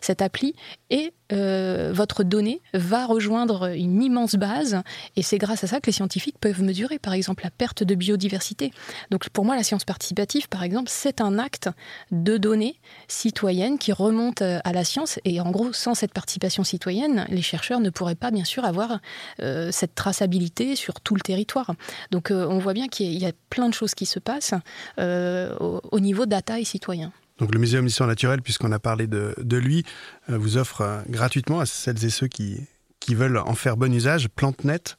[0.00, 0.54] cette, appli
[0.90, 4.82] et euh, votre donnée va rejoindre une immense base
[5.16, 7.94] et c'est grâce à ça que les scientifiques peuvent mesurer par exemple la perte de
[7.94, 8.72] biodiversité.
[9.10, 11.70] Donc pour moi la science participative par exemple c'est un acte
[12.10, 12.78] de données
[13.08, 17.42] citoyennes qui remonte euh, à la science et en gros sans cette participation citoyenne les
[17.42, 18.98] chercheurs ne pourraient pas bien sûr avoir
[19.40, 21.74] euh, cette traçabilité sur tout le territoire.
[22.10, 24.54] Donc on voit bien qu'il y, a plein de choses qui se passent
[24.98, 27.12] au, au niveau data et citoyen.
[27.38, 29.84] Donc le Muséum d'histoire naturelle, puisqu'on a parlé de, lui,
[30.30, 32.60] euh, vous offre euh, gratuitement à celles et ceux qui,
[33.08, 34.96] veulent en faire bon usage PlanteNet,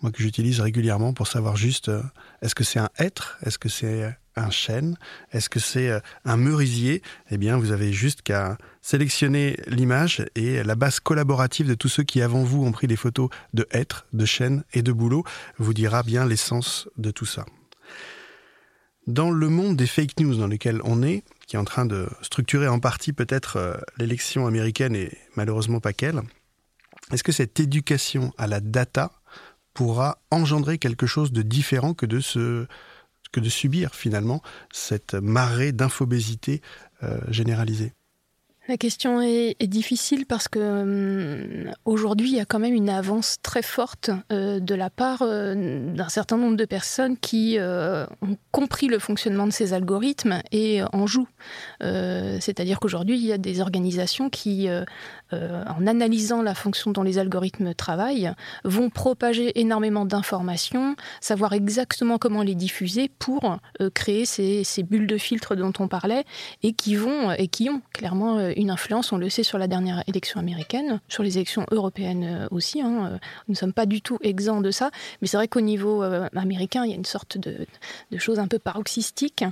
[0.00, 2.02] moi que j'utilise régulièrement pour savoir juste euh,
[2.40, 4.96] est-ce que c'est un être, est-ce que c'est un chêne,
[5.32, 7.02] est-ce que c'est un merisier?
[7.30, 12.04] Eh bien, vous avez juste qu'à sélectionner l'image et la base collaborative de tous ceux
[12.04, 15.24] qui avant vous ont pris des photos de hêtres, de chênes et de bouleaux
[15.58, 17.44] vous dira bien l'essence de tout ça.
[19.08, 22.08] Dans le monde des fake news dans lequel on est, qui est en train de
[22.22, 26.20] structurer en partie peut-être euh, l'élection américaine et malheureusement pas qu'elle,
[27.10, 29.10] est-ce que cette éducation à la data
[29.72, 32.20] pourra engendrer quelque chose de différent que de,
[33.32, 36.60] que de subir finalement cette marée d'infobésité
[37.02, 37.94] euh, généralisée?
[38.68, 43.36] La question est, difficile parce que hum, aujourd'hui, il y a quand même une avance
[43.42, 45.54] très forte euh, de la part euh,
[45.94, 50.82] d'un certain nombre de personnes qui euh, ont compris le fonctionnement de ces algorithmes et
[50.92, 51.28] en jouent.
[51.80, 54.68] C'est-à-dire qu'aujourd'hui, il y a des organisations qui,
[55.32, 58.32] en analysant la fonction dont les algorithmes travaillent,
[58.64, 63.58] vont propager énormément d'informations, savoir exactement comment les diffuser pour
[63.94, 66.24] créer ces, ces, bulles de filtre dont on parlait
[66.62, 70.40] et qui vont et qui ont clairement influence, on le sait, sur la dernière élection
[70.40, 72.80] américaine, sur les élections européennes euh, aussi.
[72.80, 74.90] Hein, euh, nous ne sommes pas du tout exempts de ça,
[75.20, 77.66] mais c'est vrai qu'au niveau euh, américain, il y a une sorte de,
[78.10, 79.44] de chose un peu paroxystique.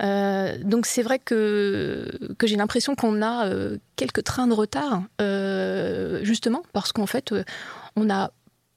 [0.00, 2.10] donc c'est vrai que,
[2.42, 3.48] j'ai l'impression qu'on a
[3.96, 5.02] quelques trains de retard,
[6.22, 7.34] justement, parce qu'en fait,
[7.96, 8.30] on n'a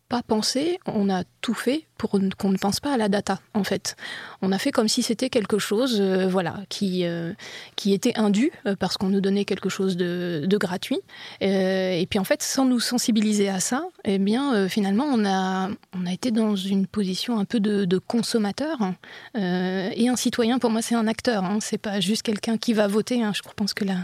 [0.10, 3.64] pas pensé, on a tout fait pour qu'on ne pense pas à la data, en
[3.64, 3.96] fait.
[4.42, 7.34] On a fait comme si c'était quelque chose, euh, voilà, qui, euh,
[7.76, 11.00] qui était indu euh, parce qu'on nous donnait quelque chose de, gratuit.
[11.42, 16.06] et puis en fait, sans nous sensibiliser à ça, eh bien, finalement, on a, on
[16.08, 18.80] a été dans une position un peu de, consommateur.
[19.36, 21.44] et un citoyen, pour moi, c'est un acteur.
[21.44, 21.60] Hein.
[21.62, 23.22] C'est pas juste quelqu'un qui va voter.
[23.22, 23.34] Hein.
[23.36, 23.98] Je pense que la,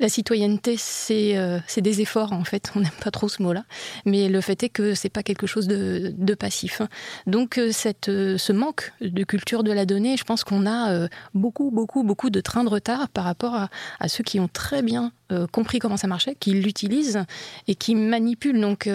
[0.00, 1.36] la citoyenneté, c'est
[1.68, 2.72] c'est des efforts, en fait.
[2.76, 3.64] On n'aime pas trop ce mot-là.
[4.04, 6.82] Mais le fait est que c'est pas quelque chose de, de passif.
[7.26, 10.92] Donc, euh, cette, euh, ce manque de culture de la donnée, je pense qu'on a
[10.92, 14.82] euh, beaucoup, beaucoup, beaucoup de trains de retard par rapport à, ceux qui ont très
[14.82, 15.12] bien
[15.52, 17.24] compris comment ça marchait, qui l'utilisent
[17.68, 18.60] et qui manipulent.
[18.60, 18.90] Donc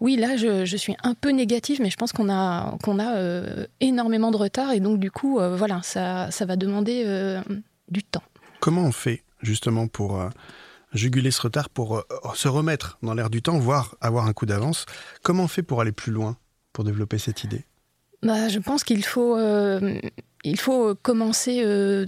[0.00, 3.14] oui, là, je, suis un peu négative, mais je pense qu'on a, qu'on a
[3.80, 7.38] énormément de retard et donc du coup, voilà, ça, ça va demander
[7.88, 8.24] du temps.
[8.58, 10.20] Comment on fait justement pour
[10.92, 12.02] juguler ce retard pour euh,
[12.34, 14.86] se remettre dans l'air du temps, voire avoir un coup d'avance.
[15.22, 16.36] Comment on fait pour aller plus loin,
[16.72, 17.64] pour développer cette idée?
[18.22, 20.00] Bah, Je pense qu'il faut, euh,
[20.56, 22.06] faut commencer euh,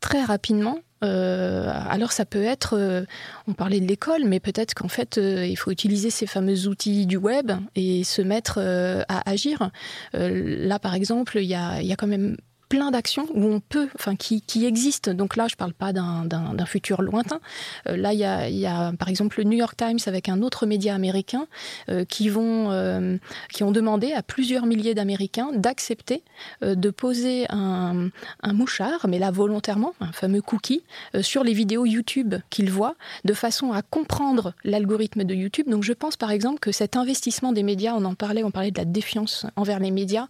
[0.00, 0.78] très rapidement.
[1.02, 3.06] alors ça peut être,
[3.46, 7.16] on parlait de l'école, mais peut-être qu'en fait il faut utiliser ces fameux outils du
[7.16, 9.70] web et se mettre à agir.
[10.14, 12.36] là par exemple, il y a, y a quand même
[12.68, 15.14] plein d'actions où on peut, enfin qui, qui, existent.
[15.14, 17.40] Donc là, je ne parle pas d'un futur lointain.
[17.88, 20.94] Euh, là, il y, a, par exemple le New York Times avec un autre média
[20.94, 21.46] américain
[21.88, 23.18] euh, qui vont, euh,
[23.52, 26.22] qui ont demandé à plusieurs milliers d'Américains d'accepter
[26.62, 28.08] de poser un,
[28.42, 30.82] un, mouchard, mais là volontairement, un fameux cookie,
[31.20, 35.68] sur les vidéos YouTube qu'ils voient, de façon à comprendre l'algorithme de YouTube.
[35.68, 38.70] Donc je pense par exemple que cet investissement des médias, on en parlait, on parlait
[38.70, 40.26] de la défiance envers les médias.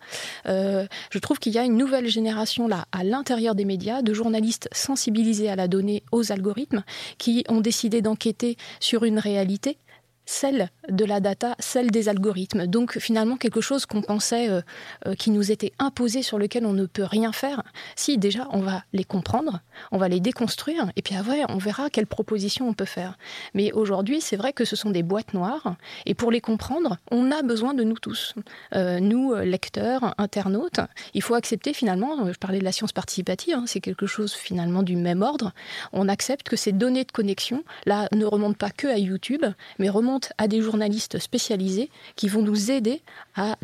[0.47, 2.26] je trouve qu'il y a une nouvelle génération
[2.69, 6.85] là, à l'intérieur des médias, de journalistes sensibilisés à la donnée, aux algorithmes,
[7.19, 9.79] qui ont décidé d'enquêter sur une réalité
[10.27, 12.67] celle de la data, celle des algorithmes.
[12.67, 14.61] Donc finalement quelque chose qu'on pensait euh,
[15.07, 17.63] euh, qui nous était imposé, sur lequel on ne peut rien faire.
[17.95, 19.61] Si déjà on va les comprendre,
[19.93, 23.17] on va les déconstruire, et puis après on verra quelles propositions on peut faire.
[23.55, 27.31] Mais aujourd'hui c'est vrai que ce sont des boîtes noires, et pour les comprendre, on
[27.31, 28.35] a besoin de nous tous.
[28.75, 30.81] Euh, nous, lecteurs, internautes,
[31.15, 34.83] il faut accepter finalement, je parlais de la science participative, hein, c'est quelque chose finalement
[34.83, 35.53] du même ordre,
[35.93, 39.45] on accepte que ces données de connexion, là, ne remontent pas que à YouTube,
[39.79, 43.03] mais remontent à des journalistes spécialisés qui vont nous aider
[43.35, 43.57] à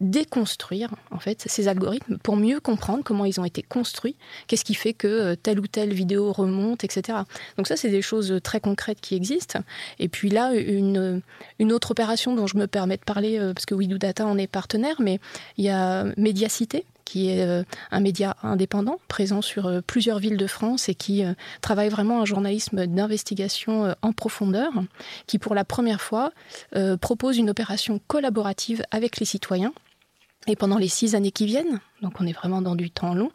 [0.00, 4.16] déconstruire en fait ces algorithmes pour mieux comprendre comment ils ont été construits,
[4.46, 7.18] qu'est-ce qui fait que euh, telle ou telle vidéo remonte, etc.
[7.56, 9.60] Donc ça, c'est des choses très concrètes qui existent.
[9.98, 11.22] Et puis là, une,
[11.58, 14.38] une autre opération dont je me permets de parler, euh, parce que We Data en
[14.38, 15.20] est partenaire, mais
[15.56, 20.36] il y a Médiacité, qui est euh, un média indépendant présent sur euh, plusieurs villes
[20.36, 24.72] de France et qui euh, travaille vraiment un journalisme d'investigation en profondeur,
[25.26, 26.32] qui pour la première fois
[27.00, 29.72] propose une opération collaborative avec les citoyens.
[30.46, 33.30] Et pendant les six années qui viennent, donc on est vraiment dans du temps long,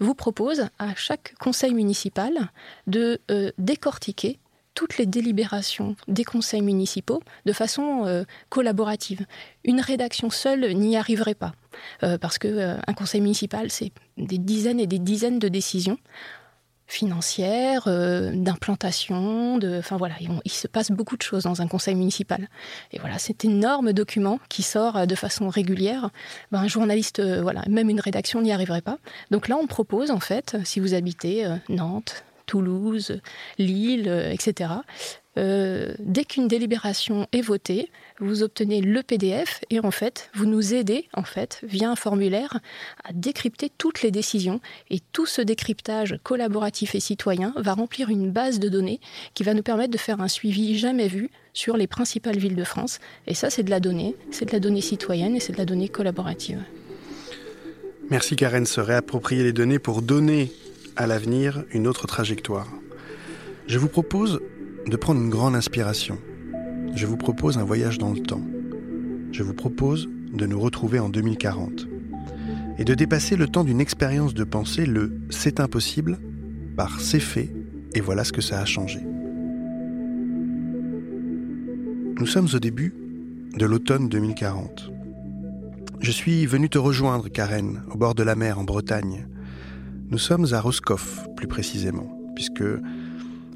[0.00, 2.50] vous propose à chaque conseil municipal
[2.86, 3.20] de
[3.58, 4.38] décortiquer
[4.78, 9.26] toutes les délibérations des conseils municipaux de façon euh, collaborative.
[9.64, 11.52] Une rédaction seule n'y arriverait pas,
[12.04, 15.98] euh, parce que euh, un conseil municipal, c'est des dizaines et des dizaines de décisions
[16.86, 20.14] financières, d'implantation, de, enfin voilà,
[20.44, 22.48] il, se passe beaucoup de choses dans un conseil municipal.
[22.92, 26.08] Et voilà, cet énorme document qui sort de façon régulière,
[26.50, 28.96] ben, un journaliste, voilà, même une rédaction n'y arriverait pas.
[29.30, 33.20] Donc là, on propose en fait, si vous habitez Nantes, Toulouse,
[33.58, 34.70] Lille, euh, etc.
[35.38, 40.74] Euh, dès qu'une délibération est votée, vous obtenez le PDF et en fait, vous nous
[40.74, 42.58] aidez en fait via un formulaire
[43.04, 48.32] à décrypter toutes les décisions et tout ce décryptage collaboratif et citoyen va remplir une
[48.32, 49.00] base de données
[49.34, 52.64] qui va nous permettre de faire un suivi jamais vu sur les principales villes de
[52.64, 55.58] France et ça c'est de la donnée, c'est de la donnée citoyenne et c'est de
[55.58, 56.64] la donnée collaborative.
[58.10, 60.50] Merci Karen, se réapproprier les données pour donner
[60.98, 62.66] à l'avenir une autre trajectoire.
[63.68, 64.40] Je vous propose
[64.84, 66.18] de prendre une grande inspiration.
[66.96, 68.42] Je vous propose un voyage dans le temps.
[69.30, 71.86] Je vous propose de nous retrouver en 2040
[72.78, 76.18] et de dépasser le temps d'une expérience de pensée, le c'est impossible,
[76.76, 77.54] par c'est fait,
[77.94, 78.98] et voilà ce que ça a changé.
[82.18, 82.92] Nous sommes au début
[83.56, 84.90] de l'automne 2040.
[86.00, 89.28] Je suis venu te rejoindre, Karen, au bord de la mer en Bretagne,
[90.10, 92.64] nous sommes à Roscoff, plus précisément, puisque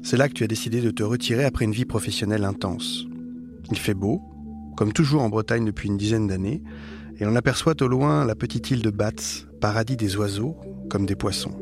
[0.03, 3.05] c'est là que tu as décidé de te retirer après une vie professionnelle intense.
[3.71, 4.21] Il fait beau,
[4.77, 6.61] comme toujours en Bretagne depuis une dizaine d'années,
[7.19, 9.11] et on aperçoit au loin la petite île de Bats,
[9.61, 10.55] paradis des oiseaux
[10.89, 11.55] comme des poissons.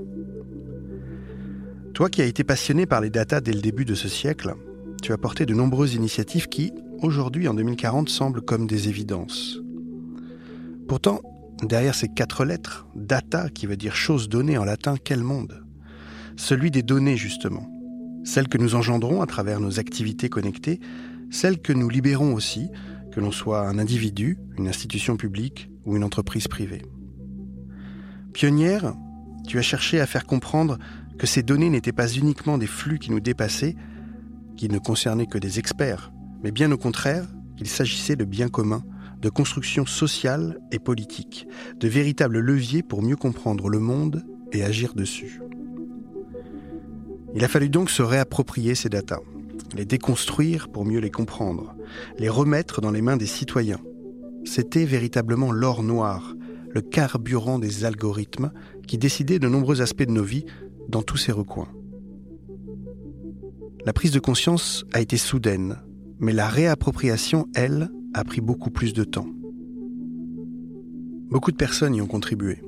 [1.93, 4.55] Toi qui as été passionné par les datas dès le début de ce siècle,
[5.01, 9.61] tu as porté de nombreuses initiatives qui, aujourd'hui en 2040, semblent comme des évidences.
[10.87, 11.21] Pourtant,
[11.61, 15.63] Derrière ces quatre lettres, data, qui veut dire chose donnée en latin, quel monde?
[16.35, 17.69] Celui des données, justement.
[18.23, 20.79] Celles que nous engendrons à travers nos activités connectées,
[21.29, 22.69] celles que nous libérons aussi,
[23.11, 26.81] que l'on soit un individu, une institution publique ou une entreprise privée.
[28.33, 28.95] Pionnière,
[29.47, 30.79] tu as cherché à faire comprendre
[31.19, 33.75] que ces données n'étaient pas uniquement des flux qui nous dépassaient,
[34.57, 36.11] qui ne concernaient que des experts,
[36.43, 38.83] mais bien au contraire, qu'il s'agissait de biens communs
[39.21, 41.47] de construction sociale et politique,
[41.79, 45.41] de véritables leviers pour mieux comprendre le monde et agir dessus.
[47.35, 49.21] Il a fallu donc se réapproprier ces datas,
[49.75, 51.75] les déconstruire pour mieux les comprendre,
[52.17, 53.79] les remettre dans les mains des citoyens.
[54.43, 56.35] C'était véritablement l'or noir,
[56.71, 58.51] le carburant des algorithmes
[58.87, 60.45] qui décidaient de nombreux aspects de nos vies
[60.89, 61.69] dans tous ces recoins.
[63.85, 65.77] La prise de conscience a été soudaine,
[66.19, 69.27] mais la réappropriation, elle, a pris beaucoup plus de temps.
[71.29, 72.61] Beaucoup de personnes y ont contribué.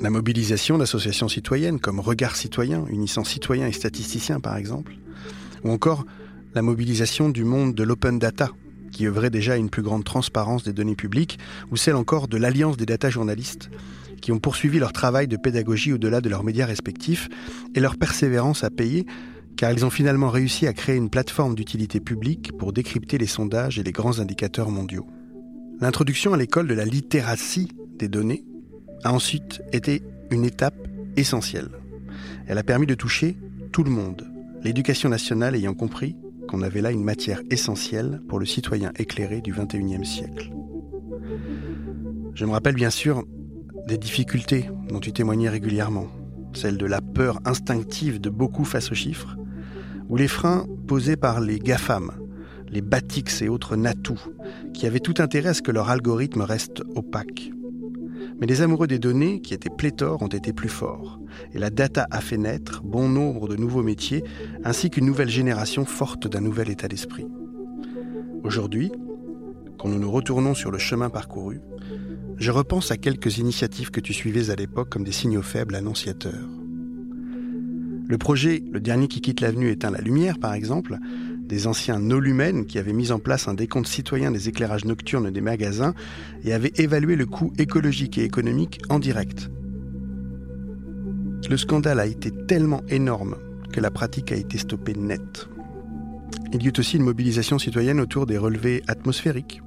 [0.00, 4.94] La mobilisation d'associations citoyennes comme Regard Citoyen, unissant citoyens et statisticiens par exemple,
[5.64, 6.04] ou encore
[6.54, 8.50] la mobilisation du monde de l'open data,
[8.92, 11.38] qui œuvrait déjà à une plus grande transparence des données publiques,
[11.72, 13.70] ou celle encore de l'Alliance des data journalistes,
[14.20, 17.28] qui ont poursuivi leur travail de pédagogie au-delà de leurs médias respectifs
[17.74, 19.04] et leur persévérance à payer,
[19.56, 23.78] car ils ont finalement réussi à créer une plateforme d'utilité publique pour décrypter les sondages
[23.78, 25.06] et les grands indicateurs mondiaux.
[25.80, 28.44] L'introduction à l'école de la littératie des données
[29.02, 30.76] a ensuite été une étape
[31.16, 31.68] essentielle.
[32.46, 33.36] Elle a permis de toucher
[33.72, 34.26] tout le monde,
[34.62, 36.16] l'éducation nationale ayant compris
[36.48, 40.50] qu'on avait là une matière essentielle pour le citoyen éclairé du XXIe siècle.
[42.34, 43.24] Je me rappelle bien sûr
[43.86, 46.08] des difficultés dont tu témoignais régulièrement,
[46.52, 49.36] celle de la peur instinctive de beaucoup face aux chiffres,
[50.08, 52.12] ou les freins posés par les GAFAM,
[52.70, 54.20] les Batix et autres Natou,
[54.72, 57.50] qui avaient tout intérêt à ce que leur algorithme reste opaque.
[58.40, 61.20] Mais les amoureux des données, qui étaient pléthores, ont été plus forts.
[61.52, 64.24] Et la data a fait naître bon nombre de nouveaux métiers,
[64.64, 67.26] ainsi qu'une nouvelle génération forte d'un nouvel état d'esprit.
[68.42, 68.90] Aujourd'hui,
[69.78, 71.60] quand nous nous retournons sur le chemin parcouru,
[72.36, 76.63] je repense à quelques initiatives que tu suivais à l'époque comme des signaux faibles annonciateurs.
[78.06, 80.98] Le projet Le dernier qui quitte l'avenue éteint la lumière, par exemple,
[81.40, 85.40] des anciens Nolumènes qui avaient mis en place un décompte citoyen des éclairages nocturnes des
[85.40, 85.94] magasins
[86.44, 89.50] et avaient évalué le coût écologique et économique en direct.
[91.48, 93.36] Le scandale a été tellement énorme
[93.72, 95.48] que la pratique a été stoppée net.
[96.52, 99.62] Il y eut aussi une mobilisation citoyenne autour des relevés atmosphériques.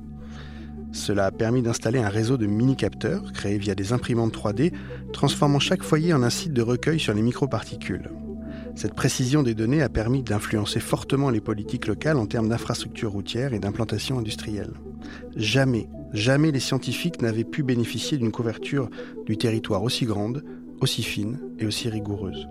[0.92, 4.74] Cela a permis d'installer un réseau de mini-capteurs créés via des imprimantes 3D,
[5.14, 8.10] transformant chaque foyer en un site de recueil sur les microparticules.
[8.78, 13.56] Cette précision des données a permis d'influencer fortement les politiques locales en termes d'infrastructures routières
[13.56, 14.74] et d'implantation industrielle.
[15.36, 18.88] Jamais, jamais les scientifiques n'avaient pu bénéficier d'une couverture
[19.26, 20.44] du territoire aussi grande,
[20.80, 22.48] aussi fine et aussi rigoureuse.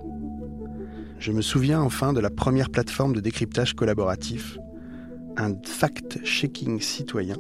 [1.21, 4.59] Je me souviens enfin de la première plateforme de décryptage collaboratif,
[5.37, 7.37] un fact-checking citoyen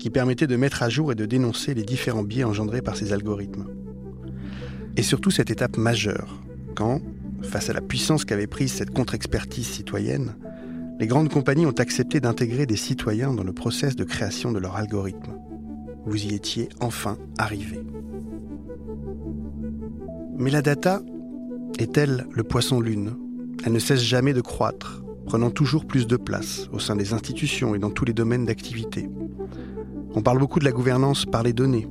[0.00, 3.12] qui permettait de mettre à jour et de dénoncer les différents biais engendrés par ces
[3.12, 3.68] algorithmes.
[4.96, 6.42] Et surtout cette étape majeure,
[6.74, 7.00] quand,
[7.42, 10.36] Face à la puissance qu'avait prise cette contre-expertise citoyenne,
[10.98, 14.76] les grandes compagnies ont accepté d'intégrer des citoyens dans le process de création de leur
[14.76, 15.38] algorithme.
[16.06, 17.80] Vous y étiez enfin arrivé.
[20.38, 21.02] Mais la data
[21.78, 23.14] est-elle le poisson lune?
[23.64, 27.74] Elle ne cesse jamais de croître, prenant toujours plus de place au sein des institutions
[27.74, 29.08] et dans tous les domaines d'activité.
[30.14, 31.88] On parle beaucoup de la gouvernance par les données.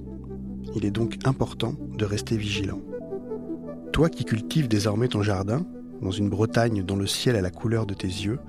[0.75, 2.81] Il est donc important de rester vigilant.
[3.91, 5.65] Toi qui cultives désormais ton jardin,
[6.01, 8.39] dans une Bretagne dont le ciel a la couleur de tes yeux,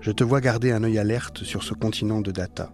[0.00, 2.72] je te vois garder un œil alerte sur ce continent de data,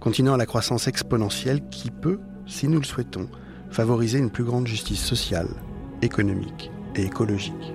[0.00, 3.28] continent à la croissance exponentielle qui peut, si nous le souhaitons,
[3.70, 5.48] favoriser une plus grande justice sociale,
[6.02, 7.74] économique et écologique.